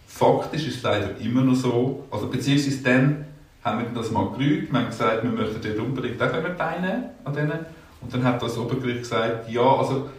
Faktisch 0.07 0.67
ist 0.67 0.77
es 0.77 0.83
leider 0.83 1.17
immer 1.19 1.41
noch 1.43 1.55
so, 1.55 2.05
also 2.11 2.27
beziehungsweise 2.27 2.81
dann 2.83 3.25
haben 3.67 3.79
wir 3.79 4.01
das 4.01 4.11
mal 4.11 4.29
gerügt, 4.31 4.71
wir 4.71 4.79
haben 4.79 4.87
gesagt, 4.87 5.23
wir 5.23 5.31
möchten 5.31 5.61
dort 5.61 5.79
unbedingt 5.79 6.21
auch 6.21 6.57
teilnehmen 6.57 7.05
an 7.23 7.33
denen 7.33 7.65
und 8.01 8.13
dann 8.13 8.23
hat 8.23 8.41
das 8.41 8.57
Obergericht 8.57 8.99
gesagt, 8.99 9.49
ja, 9.49 9.61
also 9.61 10.09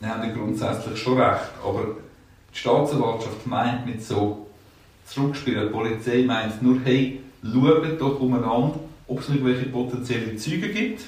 wir 0.00 0.08
haben 0.08 0.34
grundsätzlich 0.34 0.98
schon 0.98 1.18
recht, 1.18 1.50
aber 1.64 1.96
die 2.52 2.58
Staatsanwaltschaft 2.58 3.46
meint 3.46 3.86
nicht 3.86 4.04
so 4.04 4.46
zurückspielen, 5.06 5.68
die 5.68 5.72
Polizei 5.72 6.24
meint 6.26 6.62
nur, 6.62 6.78
hey, 6.84 7.20
schaut 7.42 8.00
doch 8.00 8.20
umeinander, 8.20 8.78
ob 9.08 9.20
es 9.20 9.28
irgendwelche 9.28 9.66
potenzielle 9.66 10.36
Zeugen 10.36 10.72
gibt 10.72 11.04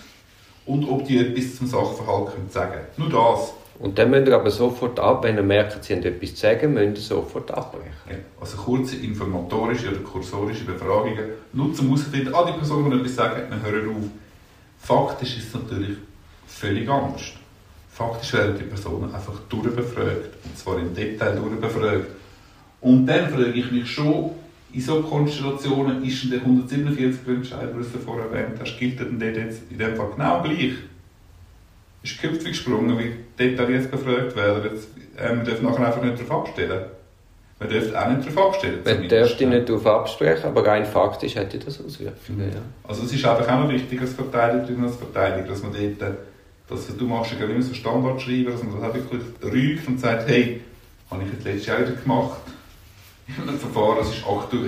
und 0.66 0.88
ob 0.88 1.04
die 1.06 1.18
etwas 1.18 1.56
zum 1.56 1.66
Sachverhalt 1.66 2.34
können 2.34 2.50
sagen 2.50 2.72
können. 2.72 3.10
Nur 3.10 3.10
das. 3.10 3.52
Und 3.80 3.96
dann 3.96 4.10
müsst 4.10 4.26
ihr 4.26 4.34
aber 4.34 4.50
sofort 4.50 4.98
ab, 4.98 5.22
wenn 5.22 5.36
ihr 5.36 5.42
merkt, 5.42 5.84
sie 5.84 5.94
haben 5.94 6.02
etwas 6.02 6.34
zu 6.34 6.40
sagen, 6.40 6.74
müsst 6.74 6.96
ihr 6.96 7.16
sofort 7.16 7.50
abbrechen. 7.50 7.92
Ja, 8.10 8.16
Also 8.40 8.56
kurze 8.56 8.96
informatorische 8.96 9.90
oder 9.90 10.00
kursorische 10.00 10.64
Befragungen, 10.64 11.24
nur 11.52 11.72
zum 11.72 11.86
herausfinden, 11.86 12.34
ah, 12.34 12.44
die 12.44 12.58
Person 12.58 12.90
kann 12.90 12.98
etwas 12.98 13.14
sagen, 13.14 13.42
wir 13.48 13.70
hören 13.70 13.88
auf. 13.90 14.04
Faktisch 14.80 15.38
ist 15.38 15.48
es 15.48 15.54
natürlich 15.54 15.96
völlig 16.46 16.88
anders. 16.88 17.32
Faktisch 17.90 18.32
werden 18.32 18.56
die 18.58 18.64
Personen 18.64 19.14
einfach 19.14 19.38
durchbefragt, 19.48 20.34
und 20.44 20.58
zwar 20.58 20.78
im 20.78 20.94
Detail 20.94 21.36
durchbefragt. 21.36 22.06
Und 22.80 23.06
dann 23.06 23.28
frage 23.28 23.52
ich 23.52 23.70
mich 23.70 23.88
schon, 23.88 24.30
in 24.72 24.80
solchen 24.80 25.08
Konstellationen 25.08 26.04
ist 26.04 26.24
denn 26.24 26.30
der 26.30 26.40
147 26.40 27.26
Entscheid, 27.26 27.70
den 27.72 27.78
du 27.78 27.98
vorher 27.98 28.26
erwähnt 28.26 28.58
hast, 28.60 28.78
gilt 28.78 29.00
denn 29.00 29.18
der 29.18 29.32
jetzt 29.32 29.62
in 29.70 29.78
dem 29.78 29.96
Fall 29.96 30.10
genau 30.14 30.42
gleich? 30.42 30.74
Ist 32.02 32.20
Köpfe 32.20 32.48
gesprungen, 32.48 32.98
wie 32.98 33.12
detailliert 33.38 33.90
befragt 33.90 34.36
werden. 34.36 34.70
Jetzt, 34.72 34.88
ähm, 35.18 35.38
wir 35.38 35.44
dürfen 35.44 35.66
nachher 35.66 35.86
einfach 35.86 36.02
nicht 36.02 36.20
darauf 36.20 36.46
abstellen. 36.46 36.82
Man 37.60 37.68
dürfte 37.68 38.00
auch 38.00 38.08
nicht 38.08 38.28
darauf 38.28 38.54
abstellen. 38.54 38.78
Man 38.84 39.08
dürfte 39.08 39.46
nicht 39.46 39.68
darauf 39.68 39.86
absprechen, 39.86 40.44
aber 40.44 40.64
rein 40.64 40.86
faktisch 40.86 41.34
hätte 41.34 41.58
das 41.58 41.84
Auswirkungen. 41.84 42.52
Ja. 42.52 42.60
Also 42.86 43.02
es 43.02 43.12
ist 43.12 43.24
einfach 43.24 43.52
auch 43.52 43.60
noch 43.62 43.68
wichtig 43.68 44.00
als 44.00 44.12
Verteidiger 44.12 44.78
und 44.78 44.84
als 44.84 44.96
Verteidiger, 44.96 45.48
dass 45.48 45.62
man 45.62 45.72
dort, 45.72 46.02
äh, 46.02 46.14
dass 46.68 46.96
du 46.96 47.04
machst 47.06 47.32
ja 47.38 47.46
immer 47.46 47.62
so 47.62 47.74
Standard 47.74 48.20
schreiben, 48.20 48.52
dass 48.52 48.62
man 48.62 48.80
das 48.80 48.94
wirklich 48.94 49.22
rügt 49.42 49.88
und 49.88 49.98
sagt, 49.98 50.28
hey, 50.28 50.60
habe 51.10 51.24
ich 51.24 51.32
jetzt 51.32 51.44
letztes 51.44 51.66
Jahr 51.66 51.80
wieder 51.80 51.92
gemacht. 51.92 52.40
In 53.26 53.48
einem 53.48 53.58
Verfahren, 53.58 53.98
das 53.98 54.10
ist, 54.10 54.24
aktu 54.24 54.58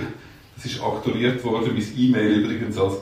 das 0.55 0.65
ist 0.65 0.83
aktualisiert 0.83 1.43
worden, 1.43 1.71
mein 1.73 1.97
E-Mail 1.97 2.43
übrigens 2.43 2.77
als 2.77 2.95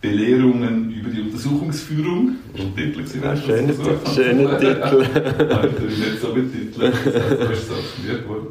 Belehrungen 0.00 0.90
über 0.92 1.10
die 1.10 1.22
Untersuchungsführung. 1.22 2.36
Der 2.54 2.64
Titel, 2.74 3.02
gewesen, 3.02 3.22
Ja, 3.22 3.36
schöner 3.36 3.68
was 3.68 3.78
ich 4.08 4.16
Titel, 4.16 5.88
ich 5.88 5.98
nicht 5.98 6.20
so 6.20 6.34
betiteln, 6.34 6.92
das 6.92 7.50
ist 7.50 7.68
so 7.68 7.74
aktiviert 7.74 8.28
worden. 8.28 8.46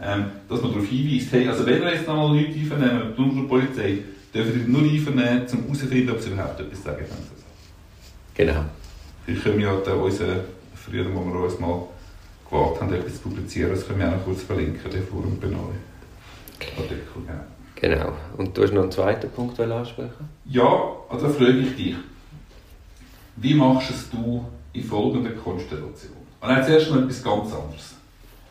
Ähm, 0.00 0.24
dass 0.48 0.62
man 0.62 0.72
darauf 0.72 0.86
hinweist, 0.86 1.32
hey, 1.32 1.48
also 1.48 1.66
wenn 1.66 1.80
wir 1.80 1.92
jetzt 1.92 2.06
noch 2.06 2.14
mal 2.16 2.36
Leute 2.36 2.52
einvernehmen, 2.52 3.14
die 3.16 3.48
Polizei, 3.48 3.98
dürfen 4.32 4.64
die 4.64 4.70
nur 4.70 4.82
einvernehmen, 4.82 5.46
um 5.52 5.62
herauszufinden, 5.62 6.10
ob 6.10 6.20
sie 6.20 6.30
überhaupt 6.30 6.60
etwas 6.60 6.82
sagen 6.84 6.98
können. 6.98 7.38
Genau. 8.34 8.64
Ich 9.26 9.42
können 9.42 9.60
ja 9.60 9.76
da 9.84 9.94
unseren, 9.94 10.40
früher, 10.74 11.04
wo 11.12 11.24
wir 11.24 11.40
uns 11.40 11.58
mal 11.58 11.82
gewagt 12.48 12.80
haben, 12.80 12.94
etwas 12.94 13.14
zu 13.14 13.22
publizieren, 13.22 13.70
das 13.70 13.86
können 13.86 13.98
wir 13.98 14.08
auch 14.08 14.12
noch 14.12 14.24
kurz 14.24 14.42
verlinken, 14.42 14.90
den 14.90 15.06
Forum 15.06 15.38
Benoi. 15.40 15.74
Artikel, 16.76 17.02
genau. 17.14 17.44
Genau. 17.80 18.12
Und 18.36 18.56
du 18.56 18.62
hast 18.62 18.72
noch 18.72 18.82
einen 18.82 18.90
zweiten 18.90 19.30
Punkt 19.30 19.58
ansprechen? 19.60 20.28
Ja, 20.46 20.82
also 21.08 21.28
frage 21.28 21.58
ich 21.58 21.76
dich, 21.76 21.94
wie 23.36 23.54
machst 23.54 23.90
es 23.90 24.10
du 24.10 24.44
in 24.72 24.82
folgender 24.82 25.30
Konstellation? 25.30 26.12
Und 26.40 26.50
jetzt 26.50 26.68
erst 26.68 26.90
mal 26.90 27.02
etwas 27.02 27.22
ganz 27.22 27.52
anderes. 27.52 27.94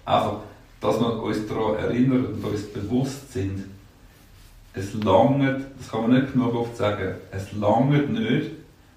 Einfach, 0.06 0.38
dass 0.80 1.00
wir 1.00 1.24
uns 1.24 1.48
daran 1.48 1.76
erinnern 1.76 2.26
und 2.26 2.44
uns 2.44 2.66
bewusst 2.68 3.34
sind, 3.34 3.66
es 4.74 4.94
langt, 4.94 5.66
das 5.78 5.92
kann 5.92 6.02
man 6.04 6.22
nicht 6.22 6.34
genug 6.34 6.56
oft 6.56 6.78
sagen, 6.78 7.16
es 7.32 7.52
langt 7.54 8.12
nicht, 8.12 8.52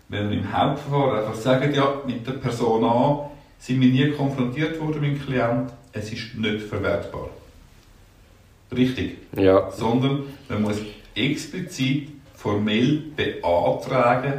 wenn 0.08 0.30
wir 0.30 0.38
im 0.38 0.52
Hauptverfahren 0.52 1.18
einfach 1.18 1.34
sagen, 1.34 1.74
ja, 1.74 1.94
mit 2.06 2.26
der 2.26 2.32
Person 2.32 2.84
A 2.84 3.30
sind 3.58 3.80
wir 3.80 3.90
nie 3.90 4.12
konfrontiert 4.12 4.80
worden 4.80 5.00
mit 5.00 5.12
dem 5.12 5.24
Klient, 5.24 5.72
es 5.92 6.12
ist 6.12 6.34
nicht 6.36 6.62
verwertbar. 6.62 7.30
Richtig 8.76 9.16
Ja. 9.36 9.70
sondern 9.70 10.24
man 10.48 10.62
muss 10.62 10.76
explizit 11.14 12.08
formell 12.34 13.02
beantragen, 13.16 14.32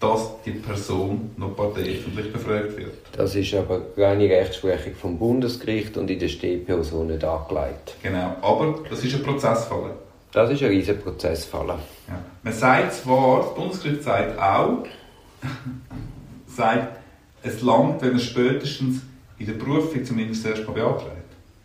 dass 0.00 0.42
die 0.44 0.52
Person 0.52 1.30
noch 1.36 1.54
parteiöffentlich 1.54 2.32
befragt 2.32 2.76
wird. 2.76 2.94
Das 3.12 3.34
ist 3.34 3.52
aber 3.54 3.82
reine 3.96 4.24
Rechtsprechung 4.30 4.94
vom 4.94 5.18
Bundesgericht 5.18 5.96
und 5.98 6.10
in 6.10 6.18
der 6.18 6.28
StPO 6.28 6.82
so 6.82 7.04
nicht 7.04 7.22
angelegt. 7.22 7.96
Genau, 8.02 8.36
aber 8.40 8.80
das 8.88 9.04
ist 9.04 9.14
ein 9.14 9.22
Prozessfall. 9.22 9.92
Das 10.32 10.50
ist 10.50 10.62
ein 10.62 10.68
riesen 10.68 10.98
Prozessfall. 11.00 11.68
Ja. 11.68 11.78
Man 12.42 12.52
sagt 12.52 12.94
zwar, 12.94 13.42
das 13.42 13.54
Bundesgericht 13.54 14.02
sagt 14.02 14.38
auch, 14.38 14.84
sagt, 16.46 16.96
es 17.42 17.60
langt, 17.62 18.00
wenn 18.02 18.10
man 18.12 18.20
spätestens 18.20 19.02
in 19.38 19.46
der 19.46 19.54
Berufung 19.54 20.04
zumindest 20.04 20.46
erst 20.46 20.66
mal 20.66 20.72
beantragt. 20.74 21.16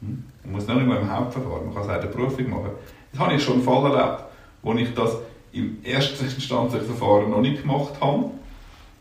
Hm? 0.02 0.24
Man 0.46 0.54
muss 0.56 0.68
nicht 0.68 0.86
mal 0.86 0.98
im 0.98 1.12
Hauptverfahren, 1.12 1.66
man 1.66 1.74
kann 1.74 1.84
es 1.84 1.90
auch 1.90 1.96
in 1.96 2.02
der 2.02 2.08
Berufung 2.08 2.50
machen. 2.50 2.70
Das 3.12 3.20
habe 3.22 3.34
ich 3.34 3.44
schon 3.44 3.56
einen 3.56 3.64
Fall 3.64 3.92
erlebt, 3.92 4.24
wo 4.62 4.74
ich 4.74 4.94
das 4.94 5.18
im 5.54 5.78
ersten 5.84 6.26
instanzlichen 6.36 6.88
Verfahren 6.88 7.30
noch 7.32 7.42
nicht 7.42 7.62
gemacht 7.62 7.94
habe. 8.00 8.26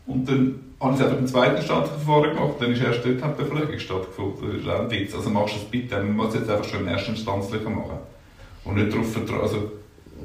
Und 0.07 0.29
dann 0.29 0.59
habe 0.79 0.93
ich 0.93 0.99
es 0.99 1.05
einfach 1.05 1.19
im 1.19 1.27
zweiten 1.27 1.57
instanzlichen 1.57 2.01
Verfahren 2.01 2.35
gemacht. 2.35 2.53
Dann 2.59 2.71
ist 2.71 2.81
erst 2.81 3.05
dort 3.05 3.21
hat 3.23 3.39
die 3.39 3.43
Befragung 3.43 3.79
stattgefunden. 3.79 4.51
Das 4.51 4.61
ist 4.61 4.69
auch 4.69 4.79
ein 4.79 4.91
Witz. 4.91 5.15
Also 5.15 5.29
machst 5.29 5.55
du 5.55 5.59
es 5.59 5.65
bitte, 5.65 5.95
man 5.97 6.15
muss 6.15 6.29
es 6.29 6.41
jetzt 6.41 6.49
einfach 6.49 6.65
schon 6.65 6.81
im 6.81 6.87
ersten 6.87 7.11
instanzlichen 7.11 7.75
machen. 7.75 7.97
Und 8.63 8.75
nicht 8.75 8.91
darauf 8.93 9.11
vertrauen. 9.11 9.41
Also, 9.41 9.57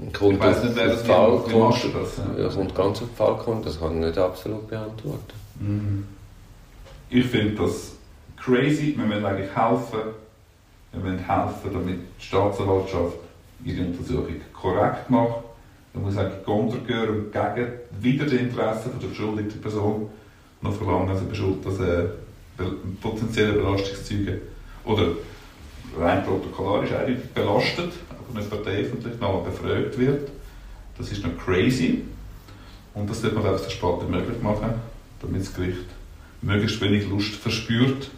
Ich 0.09 0.21
auf 0.21 0.31
nicht, 0.65 0.77
wer 0.77 0.87
das 0.87 1.03
Fall 1.03 1.31
macht. 1.31 1.51
Kommt. 1.51 1.95
das, 1.95 2.17
ja? 2.19 2.43
Ja, 2.43 2.49
kommt 2.49 2.75
ganz 2.75 3.03
auf 3.03 3.09
den 3.09 3.17
Fall 3.17 3.37
kommt, 3.37 3.67
das 3.67 3.79
kann 3.79 3.95
ich 3.95 4.07
nicht 4.07 4.19
absolut 4.19 4.69
beantworten. 4.69 5.35
Mhm. 5.59 6.05
Ich 7.11 7.27
finde 7.27 7.63
das 7.63 7.93
crazy. 8.37 8.95
Wir 8.97 9.05
müssen 9.05 9.27
eigentlich 9.27 9.55
helfen. 9.55 10.15
Wir 10.93 11.01
müssen 11.01 11.19
helfen, 11.19 11.73
damit 11.73 11.99
die 12.21 12.25
Staatsanwaltschaft 12.25 13.19
ihre 13.65 13.87
Untersuchung 13.87 14.37
korrekt 14.53 15.09
macht. 15.11 15.45
Man 15.95 16.05
muss 16.05 16.17
eigentlich 16.17 16.47
untergehen 16.47 17.09
und 17.09 17.33
gegen 17.33 17.73
wieder 18.01 18.27
die 18.27 18.37
Interessen 18.37 18.93
der 19.01 19.09
beschuldigten 19.09 19.61
Person 19.61 20.09
noch 20.63 20.73
verlangen, 20.73 21.09
dass, 21.09 21.21
be- 22.57 22.75
potenzielle 23.01 23.55
Belastungszeuge 23.55 24.41
oder 24.85 25.09
rein 25.99 26.25
protokollarisch 26.25 26.93
eindeutig 26.93 27.31
belastet, 27.35 27.93
aber 28.11 28.39
nicht 28.39 28.51
parteiöffentlich 28.51 29.19
noch 29.21 29.45
befragt 29.45 29.99
wird. 29.99 30.31
Das 30.99 31.11
ist 31.11 31.25
noch 31.25 31.37
crazy. 31.45 32.03
Und 32.95 33.09
das 33.09 33.21
sollte 33.21 33.37
man 33.37 33.47
einfach 33.47 33.65
so 33.65 33.71
spät 33.71 33.95
wie 34.07 34.11
möglich 34.11 34.43
machen, 34.43 34.75
damit 35.23 35.43
das 35.43 35.55
Gericht 35.55 35.87
möglichst 36.43 36.81
wenig 36.81 37.09
Lust 37.09 37.35
verspürt, 37.35 38.11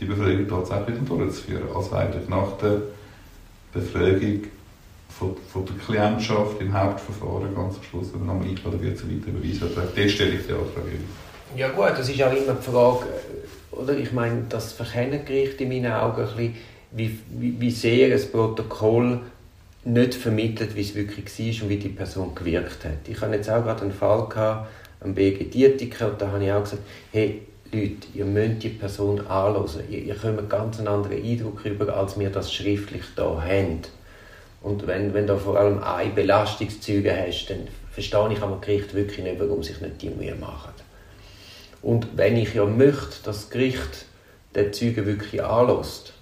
die 0.00 0.04
Befragung 0.04 0.48
tatsächlich 0.48 0.98
durchzuführen. 1.06 1.64
Also 1.74 1.92
eigentlich 1.94 2.28
nach 2.28 2.56
der 2.58 2.82
Befragung 3.72 4.44
von, 5.08 5.36
von 5.50 5.64
der 5.64 5.76
Klientschaft 5.76 6.60
im 6.60 6.72
Hauptverfahren 6.72 7.54
ganz 7.54 7.76
am 7.76 7.82
Schluss, 7.82 8.12
wenn 8.12 8.26
man 8.26 8.42
eingeladen 8.42 8.82
wird, 8.82 8.98
zu 8.98 9.04
weiteren 9.08 9.40
Beweisanträgen. 9.40 9.90
Dort 9.96 10.10
stelle 10.10 10.30
ich 10.32 10.46
die 10.46 10.52
Anfrage. 10.52 10.98
Ja 11.56 11.68
gut, 11.70 11.98
das 11.98 12.08
ist 12.08 12.22
auch 12.22 12.32
immer 12.32 12.54
die 12.54 12.70
Frage, 12.70 13.06
oder? 13.70 13.96
Ich 13.96 14.12
meine, 14.12 14.44
das 14.48 14.72
verkennen 14.72 15.24
Gerichte 15.24 15.64
in 15.64 15.70
meinen 15.70 15.92
Augen 15.92 16.22
ein 16.22 16.26
bisschen, 16.26 16.54
wie, 16.92 17.18
wie, 17.30 17.60
wie 17.60 17.70
sehr 17.70 18.14
ein 18.14 18.30
Protokoll 18.30 19.20
nicht 19.84 20.14
vermittelt, 20.14 20.74
wie 20.74 20.80
es 20.80 20.94
wirklich 20.94 21.26
war 21.26 21.62
und 21.62 21.68
wie 21.70 21.76
die 21.76 21.88
Person 21.88 22.34
gewirkt 22.34 22.84
hat. 22.84 23.08
Ich 23.08 23.20
hatte 23.20 23.36
jetzt 23.36 23.48
auch 23.48 23.62
gerade 23.62 23.82
einen 23.82 23.92
Fall 23.92 24.28
gehabt, 24.28 24.68
am 25.00 25.14
BG 25.14 25.44
Dietiker, 25.44 26.10
und 26.10 26.20
da 26.20 26.32
habe 26.32 26.44
ich 26.44 26.52
auch 26.52 26.64
gesagt, 26.64 26.82
hey, 27.12 27.42
Leute, 27.72 28.06
ihr 28.14 28.24
müsst 28.24 28.62
die 28.62 28.68
Person 28.68 29.20
anschauen. 29.20 29.82
Ihr, 29.90 30.04
ihr 30.04 30.14
kommt 30.14 30.38
einen 30.38 30.48
ganz 30.48 30.78
anderen 30.80 31.22
Eindruck 31.22 31.64
über, 31.64 31.96
als 31.96 32.18
wir 32.18 32.30
das 32.30 32.52
schriftlich 32.52 33.02
da 33.14 33.42
haben. 33.42 33.82
Und 34.62 34.86
wenn, 34.86 35.14
wenn 35.14 35.26
du 35.26 35.36
vor 35.38 35.58
allem 35.58 35.82
eine 35.82 36.10
Belastungszeuge 36.10 37.16
hast, 37.16 37.46
dann 37.50 37.68
verstehe 37.90 38.32
ich 38.32 38.42
am 38.42 38.60
Gericht 38.60 38.94
wirklich 38.94 39.24
nicht, 39.24 39.40
warum 39.40 39.62
sich 39.62 39.80
nicht 39.80 40.02
die 40.02 40.10
Mühe 40.10 40.34
machen. 40.34 40.72
Und 41.82 42.16
wenn 42.16 42.36
ich 42.36 42.54
ja 42.54 42.64
möchte, 42.64 43.22
dass 43.24 43.42
das 43.42 43.50
Gericht 43.50 44.06
den 44.54 44.72
Zeugen 44.72 45.06
wirklich 45.06 45.42
anlässt, 45.42 46.14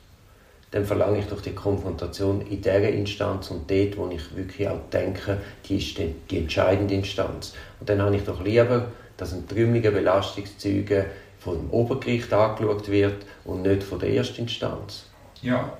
dann 0.72 0.84
verlange 0.84 1.20
ich 1.20 1.26
doch 1.26 1.40
die 1.40 1.54
Konfrontation 1.54 2.40
in 2.42 2.60
dieser 2.60 2.88
Instanz 2.88 3.50
und 3.50 3.70
dort, 3.70 3.96
wo 3.96 4.08
ich 4.08 4.36
wirklich 4.36 4.68
auch 4.68 4.80
denke, 4.92 5.38
die 5.68 5.76
ist 5.76 5.96
die, 5.96 6.14
die 6.28 6.38
entscheidende 6.38 6.94
Instanz. 6.94 7.54
Und 7.78 7.88
dann 7.88 8.02
habe 8.02 8.16
ich 8.16 8.24
doch 8.24 8.42
lieber, 8.42 8.88
dass 9.16 9.32
ein 9.32 9.46
trümmeliger 9.46 9.92
Belastungszeuge 9.92 11.06
vom 11.44 11.70
Obergericht 11.70 12.32
angeschaut 12.32 12.88
wird 12.90 13.24
und 13.44 13.62
nicht 13.62 13.82
von 13.82 13.98
der 13.98 14.10
Erstinstanz. 14.10 15.06
Ja. 15.42 15.72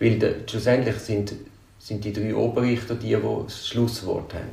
Weil 0.00 0.18
de, 0.18 0.34
schlussendlich 0.48 0.96
sind, 0.96 1.34
sind 1.78 2.04
die 2.04 2.12
drei 2.12 2.34
Oberrichter 2.34 2.94
die, 2.96 3.14
die 3.14 3.44
das 3.44 3.68
Schlusswort 3.68 4.34
haben. 4.34 4.50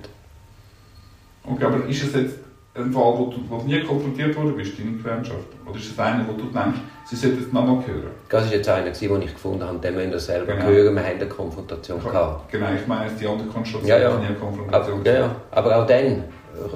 Okay, 1.56 1.66
aber 1.66 1.86
ist 1.88 2.04
es 2.04 2.14
jetzt 2.14 2.36
ein 2.76 2.92
Fall, 2.94 3.14
wo 3.18 3.26
du, 3.32 3.40
du 3.50 3.64
nie 3.66 3.82
konfrontiert 3.84 4.36
worden 4.36 4.56
bist, 4.56 4.78
deine 4.78 4.92
Gemeinschaft? 4.92 5.40
Oder 5.68 5.78
ist 5.78 5.92
es 5.92 6.00
einer, 6.00 6.26
wo 6.28 6.34
du 6.34 6.44
denkst, 6.46 6.80
sie 7.06 7.16
sollten 7.16 7.40
es 7.44 7.52
nochmal 7.52 7.86
hören? 7.88 8.12
Das 8.30 8.46
war 8.46 8.54
jetzt 8.54 8.70
einer, 8.70 8.92
den 8.92 9.22
ich 9.24 9.34
gefunden 9.34 9.64
habe, 9.64 9.80
den 9.80 9.96
müssen 9.96 10.12
wir 10.12 10.20
selber 10.20 10.54
Genau. 10.54 10.66
hören. 10.68 10.96
Wir 10.96 11.04
haben 11.04 11.16
eine 11.16 11.26
Konfrontation 11.28 12.00
Ja, 12.06 12.12
gehabt. 12.12 12.52
Genau, 12.52 12.68
ich 12.80 12.88
meine 12.88 13.12
die 13.12 13.28
andere 13.28 13.48
Konstellation, 13.48 13.90
Ja, 13.90 14.10
ja. 14.10 14.18
nie 14.20 14.36
Konfrontation. 14.40 15.00
Aber, 15.00 15.12
ja, 15.12 15.20
ja. 15.20 15.36
aber 15.50 15.76
auch 15.78 15.88
dann 15.88 16.24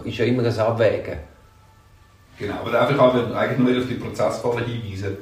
ist 0.04 0.18
ja 0.18 0.26
immer 0.26 0.44
ein 0.44 0.60
Abwägen. 0.60 1.18
Genau, 2.38 2.56
aber 2.56 2.82
einfach 2.82 3.14
halt 3.14 3.34
eigentlich 3.34 3.60
nur 3.60 3.82
auf 3.82 3.88
die 3.88 3.96
Prozessfalle 3.96 4.66
hinweisen, 4.66 5.18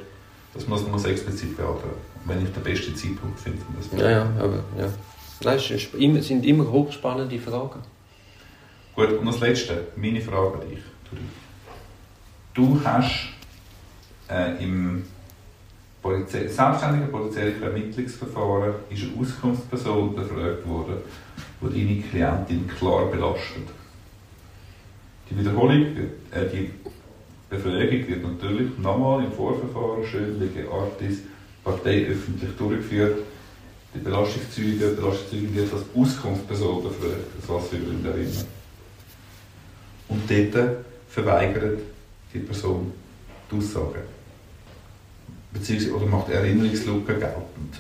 dass 0.54 0.68
man 0.68 0.80
es 0.80 0.88
muss 0.88 1.06
explizit 1.06 1.56
beantworten 1.56 2.14
wenn 2.26 2.44
ich 2.44 2.52
den 2.52 2.64
besten 2.64 2.96
Zeitpunkt 2.96 3.40
finde. 3.40 3.62
das 3.78 4.00
Ja, 4.00 4.10
ja, 4.10 4.22
aber 4.40 4.64
ja. 4.78 4.88
Nein, 5.44 5.58
es 5.58 5.72
es 5.72 6.28
sind 6.28 6.46
immer 6.46 6.70
hochspannende 6.72 7.38
Fragen. 7.40 7.82
Gut, 8.96 9.12
und 9.20 9.26
das 9.26 9.40
Letzte, 9.40 9.88
meine 9.96 10.22
Frage 10.22 10.60
an 10.62 10.70
dich. 10.70 10.80
Du 12.54 12.80
hast 12.84 13.30
äh, 14.30 14.64
im 14.64 15.04
Polizei 16.02 16.48
selbstständigen 16.48 17.12
polizeilichen 17.12 17.64
Ermittlungsverfahren 17.64 18.74
ist 18.90 19.04
eine 19.04 19.20
Auskunftsperson 19.20 20.16
befragt 20.16 20.68
worden, 20.68 20.98
die 21.62 21.88
deine 21.88 22.02
Klientin 22.02 22.68
klar 22.68 23.06
belastet. 23.08 23.68
Die 25.30 25.40
Wiederholung, 25.40 25.82
äh, 26.32 26.46
die 26.52 26.72
Befragung 27.54 28.08
wird 28.08 28.24
natürlich 28.24 28.78
nochmal 28.80 29.24
im 29.24 29.32
Vorverfahren 29.32 30.04
schön 30.06 30.40
lege 30.40 30.68
artis 30.72 31.20
parteiöffentlich 31.64 32.50
durchgeführt. 32.58 33.20
Die 33.94 34.00
Belastungszeuge, 34.00 34.90
die 34.90 34.96
Belastungszeuge 34.96 35.56
wird 35.56 35.74
als 35.74 35.84
Auskunftsperson 35.96 36.84
befragt, 36.84 37.28
das 37.40 37.50
was 37.50 37.68
für 37.68 37.78
Gründerinnen. 37.78 38.44
Und 40.08 40.30
dort 40.30 40.78
verweigert 41.08 41.80
die 42.34 42.40
Person 42.40 42.92
die 43.52 43.58
Aussage. 43.58 44.00
Beziehungsweise 45.54 45.96
oder 45.96 46.06
macht 46.08 46.30
Erinnerungslücken 46.30 47.20
geltend. 47.20 47.80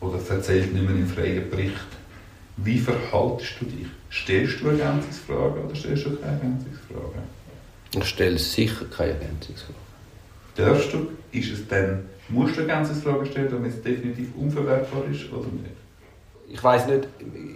Oder 0.00 0.18
erzählt 0.26 0.72
nicht 0.72 0.88
mehr 0.88 0.96
im 0.96 1.06
freien 1.06 1.50
Bericht. 1.50 1.74
Wie 2.56 2.78
verhaltest 2.78 3.60
du 3.60 3.66
dich? 3.66 3.86
Stellst 4.10 4.62
du 4.62 4.68
Ergänzungsfragen 4.68 5.64
oder 5.64 5.74
stellst 5.74 6.06
du 6.06 6.16
keine 6.16 6.32
Ergänzungsfragen? 6.32 7.39
Ich 7.92 8.04
stelle 8.06 8.38
sicher 8.38 8.84
keine 8.96 9.12
Ergänzungsfrage. 9.12 9.74
Darfst 10.56 10.92
du, 10.92 11.08
ist 11.32 11.52
es 11.52 11.66
dann, 11.68 12.08
musst 12.28 12.56
du 12.56 12.60
Ergänzungsfragen 12.62 13.26
stellen, 13.26 13.50
damit 13.50 13.72
es 13.74 13.82
definitiv 13.82 14.28
unverwertbar 14.36 15.02
ist 15.10 15.32
oder 15.32 15.46
nicht? 15.48 15.76
Ich 16.52 16.62
weiß 16.62 16.86
nicht, 16.88 17.06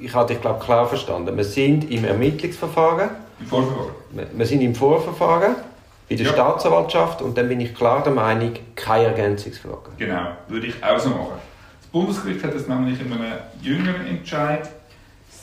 ich 0.03 0.14
habe 0.14 0.33
dich 0.33 0.40
glaube 0.40 0.64
klar 0.64 0.87
verstanden. 0.88 1.37
Wir 1.37 1.44
sind 1.44 1.90
im 1.90 2.05
Ermittlungsverfahren, 2.05 3.11
Im 3.40 3.47
Vorverfahren? 3.47 3.90
wir- 4.37 4.47
sind 4.47 4.61
im 4.61 4.75
Vorverfahren 4.75 5.57
bei 6.09 6.14
der 6.16 6.27
Ja. 6.27 6.33
Staatsanwaltschaft 6.33 7.20
und 7.23 7.37
dann 7.37 7.49
bin 7.49 7.61
ich 7.61 7.75
klar 7.75 8.03
der 8.05 8.12
Meinung, 8.12 8.53
keine 8.77 9.07
Ergänzungsfragen. 9.07 9.92
Genau, 9.99 10.29
würde 10.49 10.66
ich 10.68 10.83
auch 10.85 10.99
so 10.99 11.11
machen. 11.11 11.38
Das 11.81 11.88
Bundesgericht 11.90 12.44
hat 12.44 12.55
es 12.55 12.68
nämlich 12.68 13.01
in 13.01 13.12
einem 13.12 13.33
jüngeren 13.62 14.07
Entscheid 14.07 14.68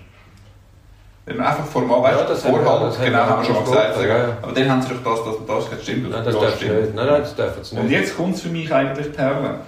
Wenn 1.27 1.37
man 1.37 1.47
einfach 1.47 1.67
formal 1.67 2.11
Ja, 2.11 2.19
weißt, 2.21 2.31
das 2.31 2.43
vorhat, 2.43 2.83
das 2.83 3.01
genau, 3.03 3.19
haben 3.19 3.43
wir 3.43 3.45
schon 3.45 3.55
mal 3.55 3.61
besprochen, 3.61 3.93
gesagt, 3.93 4.09
ja, 4.09 4.19
ja. 4.19 4.39
aber 4.41 4.53
dann 4.53 4.71
haben 4.71 4.83
sie 4.83 4.89
doch 4.89 5.05
das, 5.05 5.25
das 5.25 5.37
und 5.37 5.49
das, 5.49 5.71
das 5.71 5.83
stimmt. 5.83 6.11
Nein, 6.11 6.25
das 6.25 6.35
ja, 6.35 6.41
darfst 6.41 6.63
du 6.63 6.65
stimmt. 6.65 6.81
nicht. 6.81 6.95
Nein, 6.95 7.07
nein, 7.07 7.23
das 7.37 7.69
sie 7.71 7.77
Und 7.77 7.85
nicht. 7.85 7.93
jetzt 7.93 8.17
kommt 8.17 8.35
es 8.37 8.43
für 8.43 8.49
mich 8.49 8.73
eigentlich 8.73 9.07
die 9.09 9.13
Perle. 9.13 9.61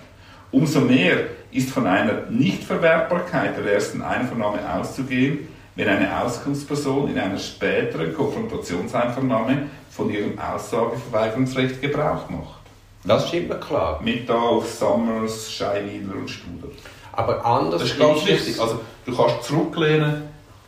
Umso 0.53 0.81
mehr 0.81 1.27
ist 1.53 1.71
von 1.71 1.87
einer 1.87 2.23
Nichtverwertbarkeit 2.31 3.57
der 3.57 3.75
ersten 3.75 4.03
Einvernahme 4.03 4.59
auszugehen, 4.73 5.49
wenn 5.77 5.89
eine 5.89 6.23
Auskunftsperson 6.23 7.11
in 7.11 7.19
einer 7.19 7.39
späteren 7.39 8.13
Konfrontationseinvernahme 8.15 9.67
von 9.91 10.11
ihrem 10.11 10.39
Aussageverweigerungsrecht 10.39 11.81
Gebrauch 11.81 12.29
macht. 12.29 12.61
Das 13.05 13.29
stimmt 13.29 13.49
mir 13.49 13.59
klar. 13.59 14.01
Mit 14.03 14.29
da 14.29 14.35
auf 14.35 14.69
Summers, 14.69 15.51
Scheiweiler 15.53 16.17
und 16.17 16.29
Studer. 16.29 16.69
Aber 17.13 17.45
anders 17.45 17.83
Das 17.83 17.91
ist 17.91 17.99
ganz 17.99 18.27
wichtig. 18.27 18.61
Also, 18.61 18.81
du 19.07 19.17
kannst 19.17 19.45
zurücklehnen, 19.45 20.23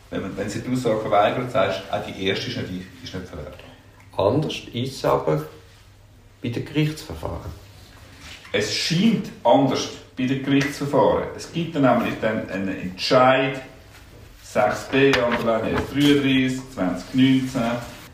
wenn, 0.09 0.35
wenn 0.35 0.49
sie 0.49 0.61
die 0.61 0.71
Aussage 0.71 0.99
verweigert, 1.01 1.51
sagst 1.51 1.81
auch 1.91 2.03
die 2.05 2.25
erste 2.25 2.47
ist 2.47 2.57
nicht, 2.57 2.87
ist 3.03 3.13
nicht 3.13 3.27
verwertbar. 3.27 3.67
Anders 4.17 4.55
ist 4.73 4.95
es 4.97 5.05
aber 5.05 5.43
bei 6.41 6.49
den 6.49 6.65
Gerichtsverfahren. 6.65 7.62
Es 8.55 8.71
scheint 8.71 9.31
anders 9.43 9.89
bei 10.15 10.27
den 10.27 10.43
Gerichtsverfahren. 10.43 11.23
Es 11.35 11.51
gibt 11.51 11.75
dann 11.75 11.81
nämlich 11.81 12.13
dann 12.21 12.47
einen 12.51 12.79
Entscheid 12.79 13.59
6b 14.45 15.19
Anleihe 15.19 15.73
33 15.91 16.61
2019, 16.75 17.61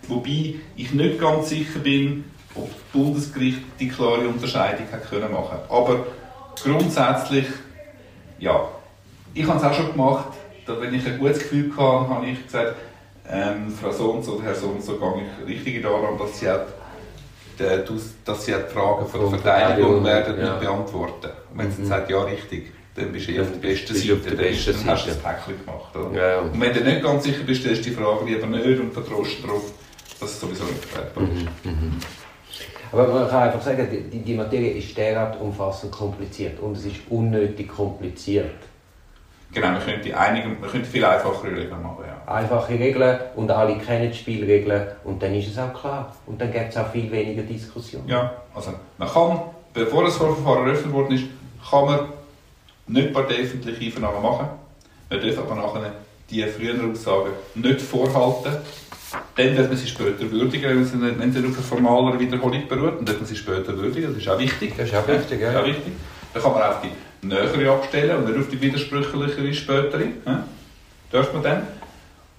wobei 0.08 0.56
ich 0.78 0.94
nicht 0.94 1.20
ganz 1.20 1.50
sicher 1.50 1.80
bin, 1.80 2.24
ob 2.56 2.70
das 2.70 2.82
Bundesgericht 2.94 3.60
die 3.82 3.90
klare 3.90 4.30
Unterscheidung 4.30 4.86
hat 4.90 5.10
können 5.10 5.30
machen. 5.30 5.60
Aber 5.68 6.06
grundsätzlich, 6.64 7.48
ja, 8.40 8.66
ich 9.34 9.46
habe 9.46 9.58
es 9.60 9.64
auch 9.66 9.74
schon 9.74 9.92
gemacht. 9.92 10.30
Da, 10.66 10.80
wenn 10.80 10.94
ich 10.94 11.06
ein 11.06 11.20
gutes 11.20 11.40
Gefühl 11.40 11.70
hatte, 11.76 12.10
habe 12.10 12.28
ich 12.28 12.46
gesagt, 12.46 12.76
ähm, 13.30 13.72
Frau 13.72 13.92
so 13.92 14.14
oder 14.14 14.44
Herr 14.44 14.56
so 14.56 14.74
so 14.80 14.96
gehe 14.96 15.26
ich 15.46 15.58
richtig 15.58 15.84
daran, 15.84 16.18
dass 16.18 16.40
sie 16.40 16.46
die, 16.46 16.79
dass 18.26 18.46
sie 18.46 18.54
die 18.54 18.74
Fragen 18.74 19.06
von 19.08 19.20
der 19.22 19.30
Verteidigung 19.40 20.04
werden 20.04 20.40
ja. 20.40 20.52
nicht 20.52 20.60
beantworten. 20.62 21.30
Und 21.52 21.58
wenn 21.60 21.72
sie 21.72 21.82
Mhm. 21.82 21.88
sagt, 21.88 22.10
ja 22.10 22.22
richtig, 22.24 22.72
dann 22.96 23.12
bist 23.12 23.28
du 23.28 23.32
eh 23.34 23.42
auf 23.42 23.48
der 23.52 23.60
besten 23.68 23.94
du 23.94 23.94
auf 23.94 24.00
Seite, 24.00 24.20
der 24.22 24.32
dann, 24.32 24.38
besten 24.54 24.72
dann 24.74 24.88
hast 24.90 25.06
du 25.06 25.10
das 25.10 25.22
Seite. 25.22 25.36
Päckchen 25.36 25.66
gemacht. 25.66 26.16
Ja, 26.16 26.28
ja. 26.30 26.40
Und 26.40 26.60
wenn 26.62 26.74
du 26.74 26.80
nicht 26.82 27.04
ganz 27.04 27.24
sicher 27.24 27.44
bist, 27.46 27.62
stellst 27.62 27.86
du 27.86 27.90
die 27.90 27.96
Frage 27.96 28.26
lieber 28.26 28.48
nicht 28.48 28.80
und 28.80 28.94
vertraust 28.94 29.44
darauf, 29.44 29.72
dass 30.20 30.30
es 30.32 30.40
sowieso 30.40 30.64
nicht 30.66 30.84
verwertbar 30.86 31.24
ist. 31.24 31.46
Aber 32.92 33.08
man 33.08 33.30
kann 33.30 33.44
einfach 33.44 33.62
sagen, 33.62 33.88
die- 34.12 34.20
die 34.20 34.34
Materie 34.34 34.72
ist 34.72 34.98
derart 34.98 35.40
umfassend 35.40 35.92
kompliziert 35.92 36.60
und 36.60 36.76
es 36.76 36.86
ist 36.86 36.96
unnötig 37.10 37.68
kompliziert. 37.70 38.56
Genau, 39.52 39.70
man 39.70 39.84
könnte, 39.84 40.16
einige, 40.16 40.48
man 40.48 40.70
könnte 40.70 40.88
viel 40.88 41.04
einfachere 41.04 41.52
Regeln 41.52 41.82
machen. 41.82 42.04
Ja. 42.06 42.34
Einfache 42.34 42.74
Regeln 42.74 43.20
und 43.36 43.50
alle 43.50 43.78
kennen 43.80 44.12
die 44.12 44.18
Spielregeln 44.18 44.88
und 45.04 45.24
dann 45.24 45.34
ist 45.34 45.48
es 45.48 45.58
auch 45.58 45.74
klar. 45.74 46.16
Und 46.28 46.40
dann 46.40 46.52
gibt 46.52 46.70
es 46.70 46.78
auch 46.78 46.92
viel 46.92 47.12
weniger 47.12 47.42
Diskussion. 47.42 48.04
Ja, 48.08 48.32
also 48.54 48.74
man 48.98 49.10
kann, 49.10 49.42
bevor 49.74 50.04
das 50.04 50.18
Vorverfahren 50.18 50.68
eröffnet 50.68 50.94
worden 50.94 51.14
ist, 51.14 51.24
kann 51.68 51.86
man 51.86 52.00
nicht 52.88 53.12
parteiöffentliche 53.12 53.86
Einvernahmen 53.86 54.22
machen. 54.22 54.50
Man 55.10 55.20
darf 55.22 55.38
aber 55.40 55.56
nachher 55.56 55.94
die 56.30 56.44
früheren 56.44 56.92
Aussagen 56.92 57.32
nicht 57.56 57.82
vorhalten. 57.82 58.58
Dann 59.36 59.58
wird 59.58 59.68
man 59.68 59.78
sie 59.78 59.88
später 59.88 60.30
würdigen, 60.30 60.88
wenn 61.18 61.32
sie 61.34 61.40
nicht 61.40 61.50
auf 61.50 61.74
einer 61.74 61.84
formaler 61.84 62.20
Wiederholung 62.20 62.68
beruht. 62.68 63.08
Dann 63.08 63.16
man 63.16 63.26
sie 63.26 63.36
später 63.36 63.76
würdigen, 63.76 64.14
das 64.14 64.22
ist 64.22 64.30
auch 64.30 64.38
wichtig. 64.38 64.74
Das 64.78 64.88
ist 64.88 64.96
auch 64.96 65.08
wichtig, 65.08 65.42
ja. 65.42 65.48
Das 65.48 65.56
ist 65.56 65.62
auch 65.62 65.66
wichtig. 65.66 65.94
Dann 66.34 66.44
kann 66.44 66.52
man 66.52 66.62
auch 66.62 66.82
die 66.82 66.92
nähere 67.22 67.72
abstellen 67.72 68.18
und 68.18 68.26
nicht 68.30 68.40
auf 68.40 68.50
die 68.50 68.62
widersprüchlichere 68.62 69.54
spätere. 69.54 70.06
Ja? 70.26 70.44
Darf 71.12 71.34
man 71.34 71.44
dann. 71.44 71.68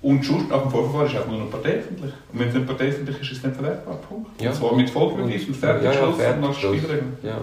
Und 0.03 0.25
sonst 0.25 0.49
nach 0.49 0.63
dem 0.63 0.71
Vorverfahren 0.71 1.07
ist 1.07 1.15
es 1.15 1.27
nur 1.27 1.39
noch 1.41 1.51
parteiöffentlich. 1.51 2.13
Und 2.33 2.41
wenn 2.41 2.49
es 2.49 2.55
nicht 2.55 2.67
parteiöffentlich 2.67 3.17
ist, 3.21 3.33
ist 3.33 3.39
es 3.39 3.45
nicht 3.45 3.57
verwertbar. 3.57 3.97
Punkt. 3.97 4.41
Ja. 4.41 4.51
Und 4.51 4.57
zwar 4.57 4.75
mit 4.75 4.89
Folgebeweis 4.89 5.45
und 5.45 5.57
fertig 5.57 5.85
Ja, 5.85 5.93
ja, 5.93 5.99
Schluss 5.99 6.17
fertig, 6.17 6.43
und 6.43 6.49
nach. 6.49 6.57
Spielregeln. 6.57 7.19
Ja. 7.23 7.41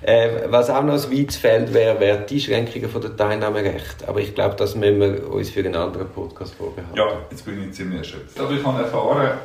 Äh, 0.00 0.46
was 0.48 0.70
auch 0.70 0.82
noch 0.82 0.94
ein 0.94 1.12
weites 1.12 1.36
Feld 1.36 1.74
wäre, 1.74 2.00
wäre 2.00 2.24
die 2.26 2.34
Einschränkungen 2.36 2.88
von 2.88 3.02
der 3.02 3.16
Teilnahmerecht. 3.16 4.08
Aber 4.08 4.20
ich 4.20 4.34
glaube, 4.34 4.56
das 4.56 4.74
müssen 4.74 5.00
wir 5.00 5.30
uns 5.30 5.50
für 5.50 5.60
einen 5.60 5.74
anderen 5.74 6.08
Podcast 6.08 6.54
vorbehalten. 6.54 6.96
Ja, 6.96 7.08
jetzt 7.30 7.44
bin 7.44 7.62
ich 7.62 7.74
ziemlich 7.74 7.98
erschöpft. 7.98 8.40
Also 8.40 8.54
ich 8.54 8.64
habe 8.64 8.82
erfahren, 8.82 9.38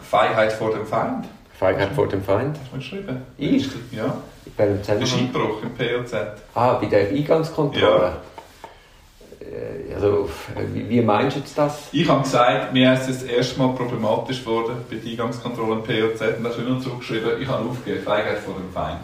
Feigheit 0.00 0.52
vor 0.52 0.72
dem 0.72 0.86
Feind. 0.86 1.26
Feigheit 1.62 1.92
vor 1.94 2.08
dem 2.08 2.22
Feind. 2.22 2.56
Hast 2.58 2.70
du 2.72 2.76
mir 2.76 2.82
geschrieben? 2.82 3.22
Ich? 3.38 3.68
Ja. 3.92 4.16
Bei 4.56 4.66
dem 4.66 4.74
Der 4.74 4.82
Zusammenhang. 4.82 5.06
Skibruch 5.08 5.62
im 5.62 5.70
POZ. 5.74 6.12
Ah, 6.54 6.72
bei 6.74 6.86
der 6.86 7.08
Eingangskontrolle. 7.08 8.16
Äh, 9.40 9.94
Also, 9.94 10.28
wie, 10.74 10.88
wie 10.88 11.00
meinst 11.02 11.36
du 11.36 11.40
jetzt 11.40 11.56
das? 11.56 11.88
Ich 11.92 12.08
habe 12.08 12.22
gesagt, 12.22 12.72
mir 12.72 12.92
ist 12.94 13.08
es 13.08 13.20
das 13.20 13.28
erste 13.28 13.58
Mal 13.60 13.74
problematisch 13.74 14.40
geworden 14.44 14.76
bei 14.90 14.96
der 14.96 15.10
Eingangskontrolle 15.12 15.74
im 15.76 15.82
POZ 15.84 16.20
und 16.38 16.46
hast 16.46 16.58
du 16.58 16.62
nur 16.62 16.80
zurückgeschrieben, 16.80 17.40
ich 17.40 17.46
habe 17.48 17.68
aufgegeben, 17.68 18.02
Feigheit 18.04 18.38
vor 18.38 18.54
dem 18.54 18.70
Feind. 18.72 18.98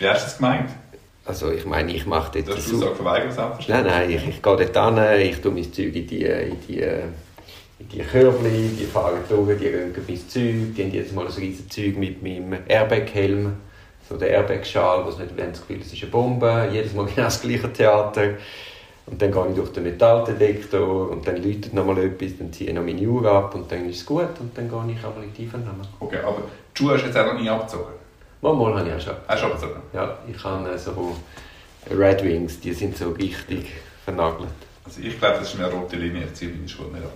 Wie 0.00 0.08
hast 0.08 0.22
du 0.22 0.24
das 0.26 0.36
gemeint? 0.38 0.70
Also, 1.24 1.52
ich 1.52 1.64
meine, 1.64 1.92
ich 1.92 2.04
mache 2.04 2.32
dort 2.34 2.48
Du 2.48 2.56
hast 2.56 2.66
so- 2.66 2.76
Aussage 2.78 2.96
verweigert, 2.96 3.26
Nein, 3.28 3.34
selbstverständlich. 3.36 3.94
nein, 3.94 4.10
ich, 4.10 4.28
ich 4.28 4.42
gehe 4.42 4.56
dort 4.72 4.96
hin, 4.96 5.20
ich 5.30 5.40
tue 5.40 5.52
mein 5.52 5.72
Zeug 5.72 5.94
in 5.94 6.06
die, 6.08 6.24
in 6.24 6.56
die, 6.66 6.78
in 6.80 7.12
die 7.90 7.98
Körbli, 7.98 8.68
die 8.78 8.84
fahren 8.84 9.20
durch, 9.28 9.58
die 9.58 9.68
röntgen 9.68 10.04
mein 10.06 10.28
Zeug, 10.28 10.74
die 10.76 10.82
haben 10.82 10.90
jedes 10.90 11.12
Mal 11.12 11.26
ein 11.26 11.32
riesiges 11.32 11.68
Zeug 11.68 11.96
mit 11.96 12.22
meinem 12.22 12.58
Airbag-Helm, 12.66 13.52
so 14.08 14.16
der 14.16 14.30
Airbag-Schal, 14.30 15.04
wo 15.04 15.10
sie 15.10 15.22
nicht 15.22 15.36
wollen, 15.36 15.50
das 15.50 15.60
Gefühl, 15.60 15.80
es 15.80 15.92
ist 15.92 16.02
eine 16.02 16.10
Bombe, 16.10 16.68
jedes 16.72 16.94
Mal 16.94 17.06
genau 17.14 17.24
das 17.24 17.40
gleiche 17.40 17.72
Theater. 17.72 18.34
Und 19.04 19.20
dann 19.20 19.32
gehe 19.32 19.48
ich 19.48 19.54
durch 19.56 19.72
den 19.72 19.82
Metalldetektor 19.82 21.10
und 21.10 21.26
dann 21.26 21.42
läutet 21.42 21.74
noch 21.74 21.84
mal 21.84 21.98
etwas, 21.98 22.38
dann 22.38 22.52
ziehe 22.52 22.70
ich 22.70 22.74
noch 22.74 22.84
meine 22.84 23.06
Uhr 23.06 23.30
ab 23.30 23.54
und 23.54 23.70
dann 23.70 23.88
ist 23.88 23.96
es 23.96 24.06
gut 24.06 24.28
und 24.38 24.56
dann 24.56 24.68
gehe 24.68 24.94
ich 24.94 25.04
einmal 25.04 25.24
in 25.24 25.34
die 25.34 25.42
Einvernahme. 25.42 25.82
Okay, 25.98 26.18
aber 26.18 26.42
die 26.74 26.78
Schuhe 26.78 26.94
hast 26.94 27.02
du 27.02 27.06
jetzt 27.08 27.16
auch 27.16 27.26
noch 27.26 27.40
nie 27.40 27.48
abgezogen. 27.48 27.92
Manchmal 28.40 28.78
habe 28.78 28.88
ich 28.88 28.94
auch 28.94 29.00
schon. 29.00 29.14
Hast 29.26 29.42
du 29.42 29.46
abgezogen? 29.46 29.82
Ja, 29.92 30.18
ich 30.28 30.44
habe 30.44 30.78
so 30.78 31.16
Red 31.90 32.22
Wings, 32.22 32.60
die 32.60 32.72
sind 32.72 32.96
so 32.96 33.10
richtig 33.10 33.72
vernagelt. 34.04 34.48
Also 34.84 35.00
ich 35.00 35.18
glaube, 35.18 35.38
das 35.38 35.52
ist 35.52 35.60
eine 35.60 35.70
rote 35.70 35.96
Linie, 35.96 36.24
ich 36.26 36.34
ziehe 36.34 36.52
meine 36.52 36.68
Schuhe 36.68 36.86
nicht 36.88 37.04
ab. 37.04 37.12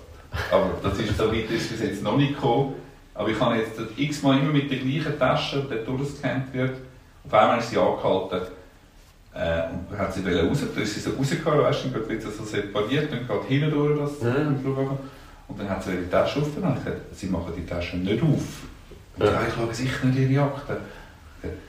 Aber 0.50 0.70
das 0.82 0.98
ist 0.98 1.16
so 1.16 1.30
weit 1.32 1.50
ist 1.50 1.70
bis 1.70 1.80
jetzt 1.80 2.02
noch 2.02 2.16
nicht 2.16 2.34
gekommen. 2.34 2.74
Aber 3.14 3.28
ich 3.28 3.40
habe 3.40 3.56
jetzt 3.56 3.78
x-mal 3.96 4.38
immer 4.38 4.52
mit 4.52 4.70
der 4.70 4.78
gleichen 4.78 5.18
Tasche, 5.18 5.62
die 5.62 5.74
dort 5.74 5.88
durchgescannt 5.88 6.52
wird. 6.52 6.76
Auf 7.24 7.32
einmal 7.34 7.58
ist 7.58 7.70
sie 7.70 7.78
angehalten 7.78 8.40
äh, 9.34 9.62
und 9.90 9.98
hat 9.98 10.14
sie 10.14 10.24
wollen 10.24 10.48
raus, 10.48 10.58
dann 10.74 10.82
ist 10.82 10.94
sie 10.94 11.00
so 11.00 11.10
rausgehauen, 11.10 11.60
weißt 11.62 11.84
du, 11.84 11.88
dann 11.88 12.08
wird 12.08 12.22
sie 12.22 12.30
so 12.30 12.44
separiert, 12.44 13.10
dann 13.10 13.26
geht 13.26 13.48
hinten 13.48 13.70
durch 13.70 13.98
das 13.98 14.12
Flughafen. 14.62 14.98
Und 15.48 15.60
dann 15.60 15.70
hat 15.70 15.82
sie 15.82 15.92
die 15.92 16.10
Tasche. 16.10 16.40
Ich 16.40 16.62
habe 16.64 16.74
gesagt, 16.74 17.00
sie 17.12 17.26
machen 17.26 17.52
die 17.56 17.64
Tasche 17.66 17.96
nicht 17.96 18.22
auf. 18.22 18.28
Und 19.18 19.24
Ja. 19.24 19.40
ich 19.48 19.54
schaue 19.54 19.72
sicher 19.74 20.06
nicht 20.06 20.30
ihre 20.30 20.42
Akten. 20.44 20.76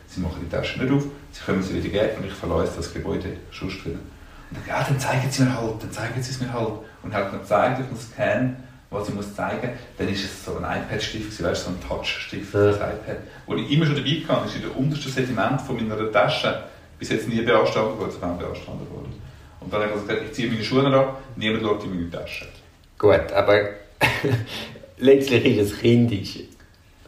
Sie 0.10 0.21
machen 0.21 0.41
die 0.43 0.49
Tasche 0.49 0.82
nicht 0.82 0.91
auf, 0.91 1.03
sie 1.32 1.43
können 1.45 1.62
sie 1.62 1.75
wieder 1.75 1.89
geben 1.89 2.17
und 2.21 2.25
ich 2.27 2.34
verlasse 2.34 2.73
das 2.77 2.93
Gebäude 2.93 3.30
sonst 3.51 3.86
wieder. 3.86 3.99
Dann, 4.51 4.63
ja, 4.67 4.83
dann 4.88 4.99
zeigen 4.99 5.29
Sie 5.29 5.43
mir 5.43 5.53
halt, 5.62 5.81
dann 5.83 5.91
zeigen 5.91 6.21
Sie 6.21 6.31
es 6.31 6.39
mir 6.41 6.51
halt. 6.51 6.73
Und 7.03 7.13
hat 7.13 7.31
mir 7.31 7.39
gezeigt, 7.39 7.79
auf 7.81 7.88
dem 7.88 7.97
Scan, 7.97 8.55
was 8.89 9.07
ich 9.10 9.15
muss 9.15 9.36
zeigen. 9.36 9.69
Dann 9.97 10.07
ist 10.10 10.23
es 10.25 10.45
so 10.45 10.57
ein 10.57 10.63
iPad-Stift, 10.63 11.43
weißt, 11.43 11.65
so 11.65 11.69
ein 11.71 11.79
Touch-Stift, 11.88 12.53
Ja. 12.53 12.65
das 12.67 12.75
iPad. 12.77 13.17
Wo 13.45 13.55
ich 13.55 13.69
immer 13.71 13.86
schon 13.86 13.95
dabei 13.95 14.23
hatte, 14.27 14.47
ist 14.47 14.55
in 14.55 14.62
der 14.62 14.77
untersten 14.77 15.12
Sediment 15.12 15.62
von 15.62 15.75
meiner 15.75 16.12
Tasche 16.12 16.63
bis 16.99 17.10
jetzt 17.10 17.27
nie 17.27 17.41
beanstandet 17.41 17.97
worden, 17.99 18.12
sondern 18.12 18.38
beanstandet 18.39 18.89
worden. 18.89 19.13
Und 19.60 19.73
dann 19.73 19.81
habe 19.83 19.91
ich 19.95 20.01
gesagt, 20.01 20.21
ich 20.25 20.33
ziehe 20.33 20.49
meine 20.49 20.63
Schuhe 20.63 20.86
ab, 20.95 21.21
niemand 21.36 21.63
schaut 21.63 21.83
in 21.83 21.89
meine 21.95 22.10
Tasche. 22.10 22.45
Gut, 22.97 23.31
aber 23.33 23.62
letztlich 24.97 25.45
ist 25.57 25.71
es 25.73 25.79
kindisch. 25.79 26.39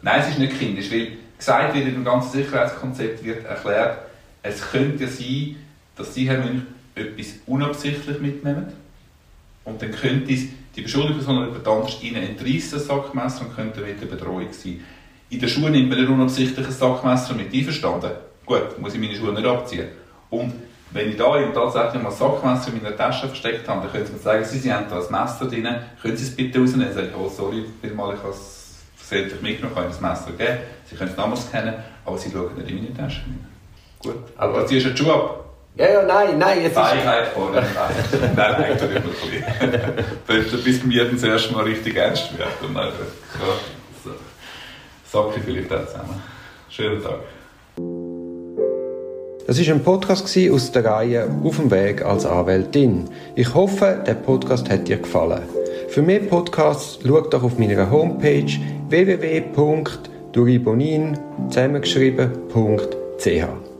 Nein, 0.02 0.20
es 0.20 0.28
ist 0.28 0.38
nicht 0.38 0.58
kindisch, 0.58 0.90
weil 0.90 1.12
gesagt 1.36 1.74
wird, 1.74 1.86
in 1.86 1.94
dem 1.94 2.04
ganzen 2.04 2.30
Sicherheitskonzept 2.32 3.24
wird 3.24 3.44
erklärt, 3.44 3.98
es 4.42 4.60
könnte 4.70 5.06
sein, 5.08 5.56
dass 5.96 6.14
Sie, 6.14 6.28
Herr 6.28 6.38
Münch, 6.38 6.62
etwas 6.94 7.34
unabsichtlich 7.46 8.20
mitnehmen 8.20 8.66
und 9.64 9.80
dann 9.80 9.90
könnte 9.92 10.32
es 10.32 10.42
die 10.76 10.82
beschuldigte 10.82 11.18
Person 11.24 11.38
oder 11.38 11.46
jemand 11.48 11.68
anderes 11.68 12.02
Ihnen 12.02 12.22
entreissen, 12.22 12.70
das 12.72 12.86
Sackmesser, 12.86 13.42
und 13.46 13.54
könnte 13.54 13.80
mit 13.80 14.00
der 14.00 14.06
Bedrohung 14.06 14.46
sein. 14.52 14.80
In 15.30 15.40
der 15.40 15.48
Schule 15.48 15.70
nimmt 15.70 15.88
man 15.90 15.98
ein 15.98 16.28
Sackmesser 16.28 17.34
mit, 17.34 17.52
einverstanden? 17.52 18.10
Gut, 18.46 18.78
muss 18.78 18.94
ich 18.94 19.00
meine 19.00 19.14
Schuhe 19.14 19.32
nicht 19.32 19.46
abziehen. 19.46 19.88
Und 20.30 20.52
wenn 20.92 21.10
ich 21.10 21.16
da 21.16 21.40
eben 21.40 21.52
tatsächlich 21.52 22.02
mal 22.02 22.10
ein 22.10 22.14
Sackmesser 22.16 22.72
in 22.72 22.82
meiner 22.82 22.96
Tasche 22.96 23.28
versteckt 23.28 23.68
habe, 23.68 23.82
dann 23.82 23.92
können 23.92 24.06
Sie 24.06 24.12
mir 24.12 24.18
sagen, 24.18 24.44
Sie, 24.44 24.58
Sie 24.58 24.72
haben 24.72 24.86
da 24.88 24.96
ein 24.96 25.10
Messer 25.10 25.46
drin, 25.48 25.68
können 26.02 26.16
Sie 26.16 26.24
es 26.24 26.34
bitte 26.34 26.58
rausnehmen? 26.58 26.86
Dann 26.86 26.94
sage 26.94 27.08
ich, 27.08 27.14
oh 27.16 27.28
sorry, 27.28 27.64
vielmal, 27.80 28.14
ich 28.14 28.20
habe 28.20 28.30
es 28.32 28.74
versehentlich 28.96 29.40
mitgenommen, 29.42 29.74
kann 29.74 29.84
ich 29.84 29.90
das 29.96 30.00
Messer 30.00 30.32
geben. 30.36 30.58
Sie 30.88 30.96
können 30.96 31.10
es 31.10 31.16
damals 31.16 31.50
kennen, 31.50 31.74
aber 32.04 32.18
Sie 32.18 32.30
schauen 32.30 32.54
nicht 32.56 32.68
in 32.70 32.76
meine 32.82 32.94
Tasche 32.94 33.20
rein. 33.22 33.46
Gut, 34.00 34.14
Aber- 34.36 34.58
aber 34.58 34.66
ziehst 34.66 34.86
du 34.86 34.90
die 34.90 34.96
Schuhe 34.96 35.14
ab? 35.14 35.44
Ja, 35.80 35.88
ja, 35.88 36.02
nein, 36.02 36.38
nein, 36.38 36.58
es 36.58 36.66
ist... 36.66 36.74
Feigheit 36.74 37.28
vor 37.28 37.52
dem 37.52 37.64
Feind. 37.64 38.36
Nein, 38.36 38.54
eigentlich 38.54 38.82
nicht 38.82 38.94
wirklich. 40.28 40.64
Bis 40.64 40.84
mir 40.84 41.10
das 41.10 41.22
erste 41.22 41.54
Mal 41.54 41.64
richtig 41.64 41.96
ernst 41.96 42.36
wird. 42.36 42.48
Und 42.60 42.74
dann, 42.74 42.88
ja, 42.88 42.92
so. 44.04 44.10
Sag 45.10 45.38
ich 45.38 45.42
vielleicht 45.42 45.72
auch 45.72 45.86
zusammen. 45.86 46.22
Schönen 46.68 47.02
Tag. 47.02 47.20
Das 49.46 49.58
ist 49.58 49.70
ein 49.70 49.82
Podcast 49.82 50.38
aus 50.52 50.70
der 50.70 50.84
Reihe 50.84 51.26
Auf 51.42 51.56
dem 51.56 51.70
Weg 51.70 52.04
als 52.04 52.26
Anwältin. 52.26 53.08
Ich 53.34 53.54
hoffe, 53.54 54.04
der 54.06 54.16
Podcast 54.16 54.68
hat 54.68 54.86
dir 54.86 54.98
gefallen. 54.98 55.44
Für 55.88 56.02
mehr 56.02 56.20
Podcasts 56.20 56.98
schau 57.02 57.22
doch 57.22 57.42
auf 57.42 57.58
meiner 57.58 57.90
Homepage 57.90 58.52
www.duribonin 58.90 61.18
zusammengeschrieben.ch. 61.48 63.59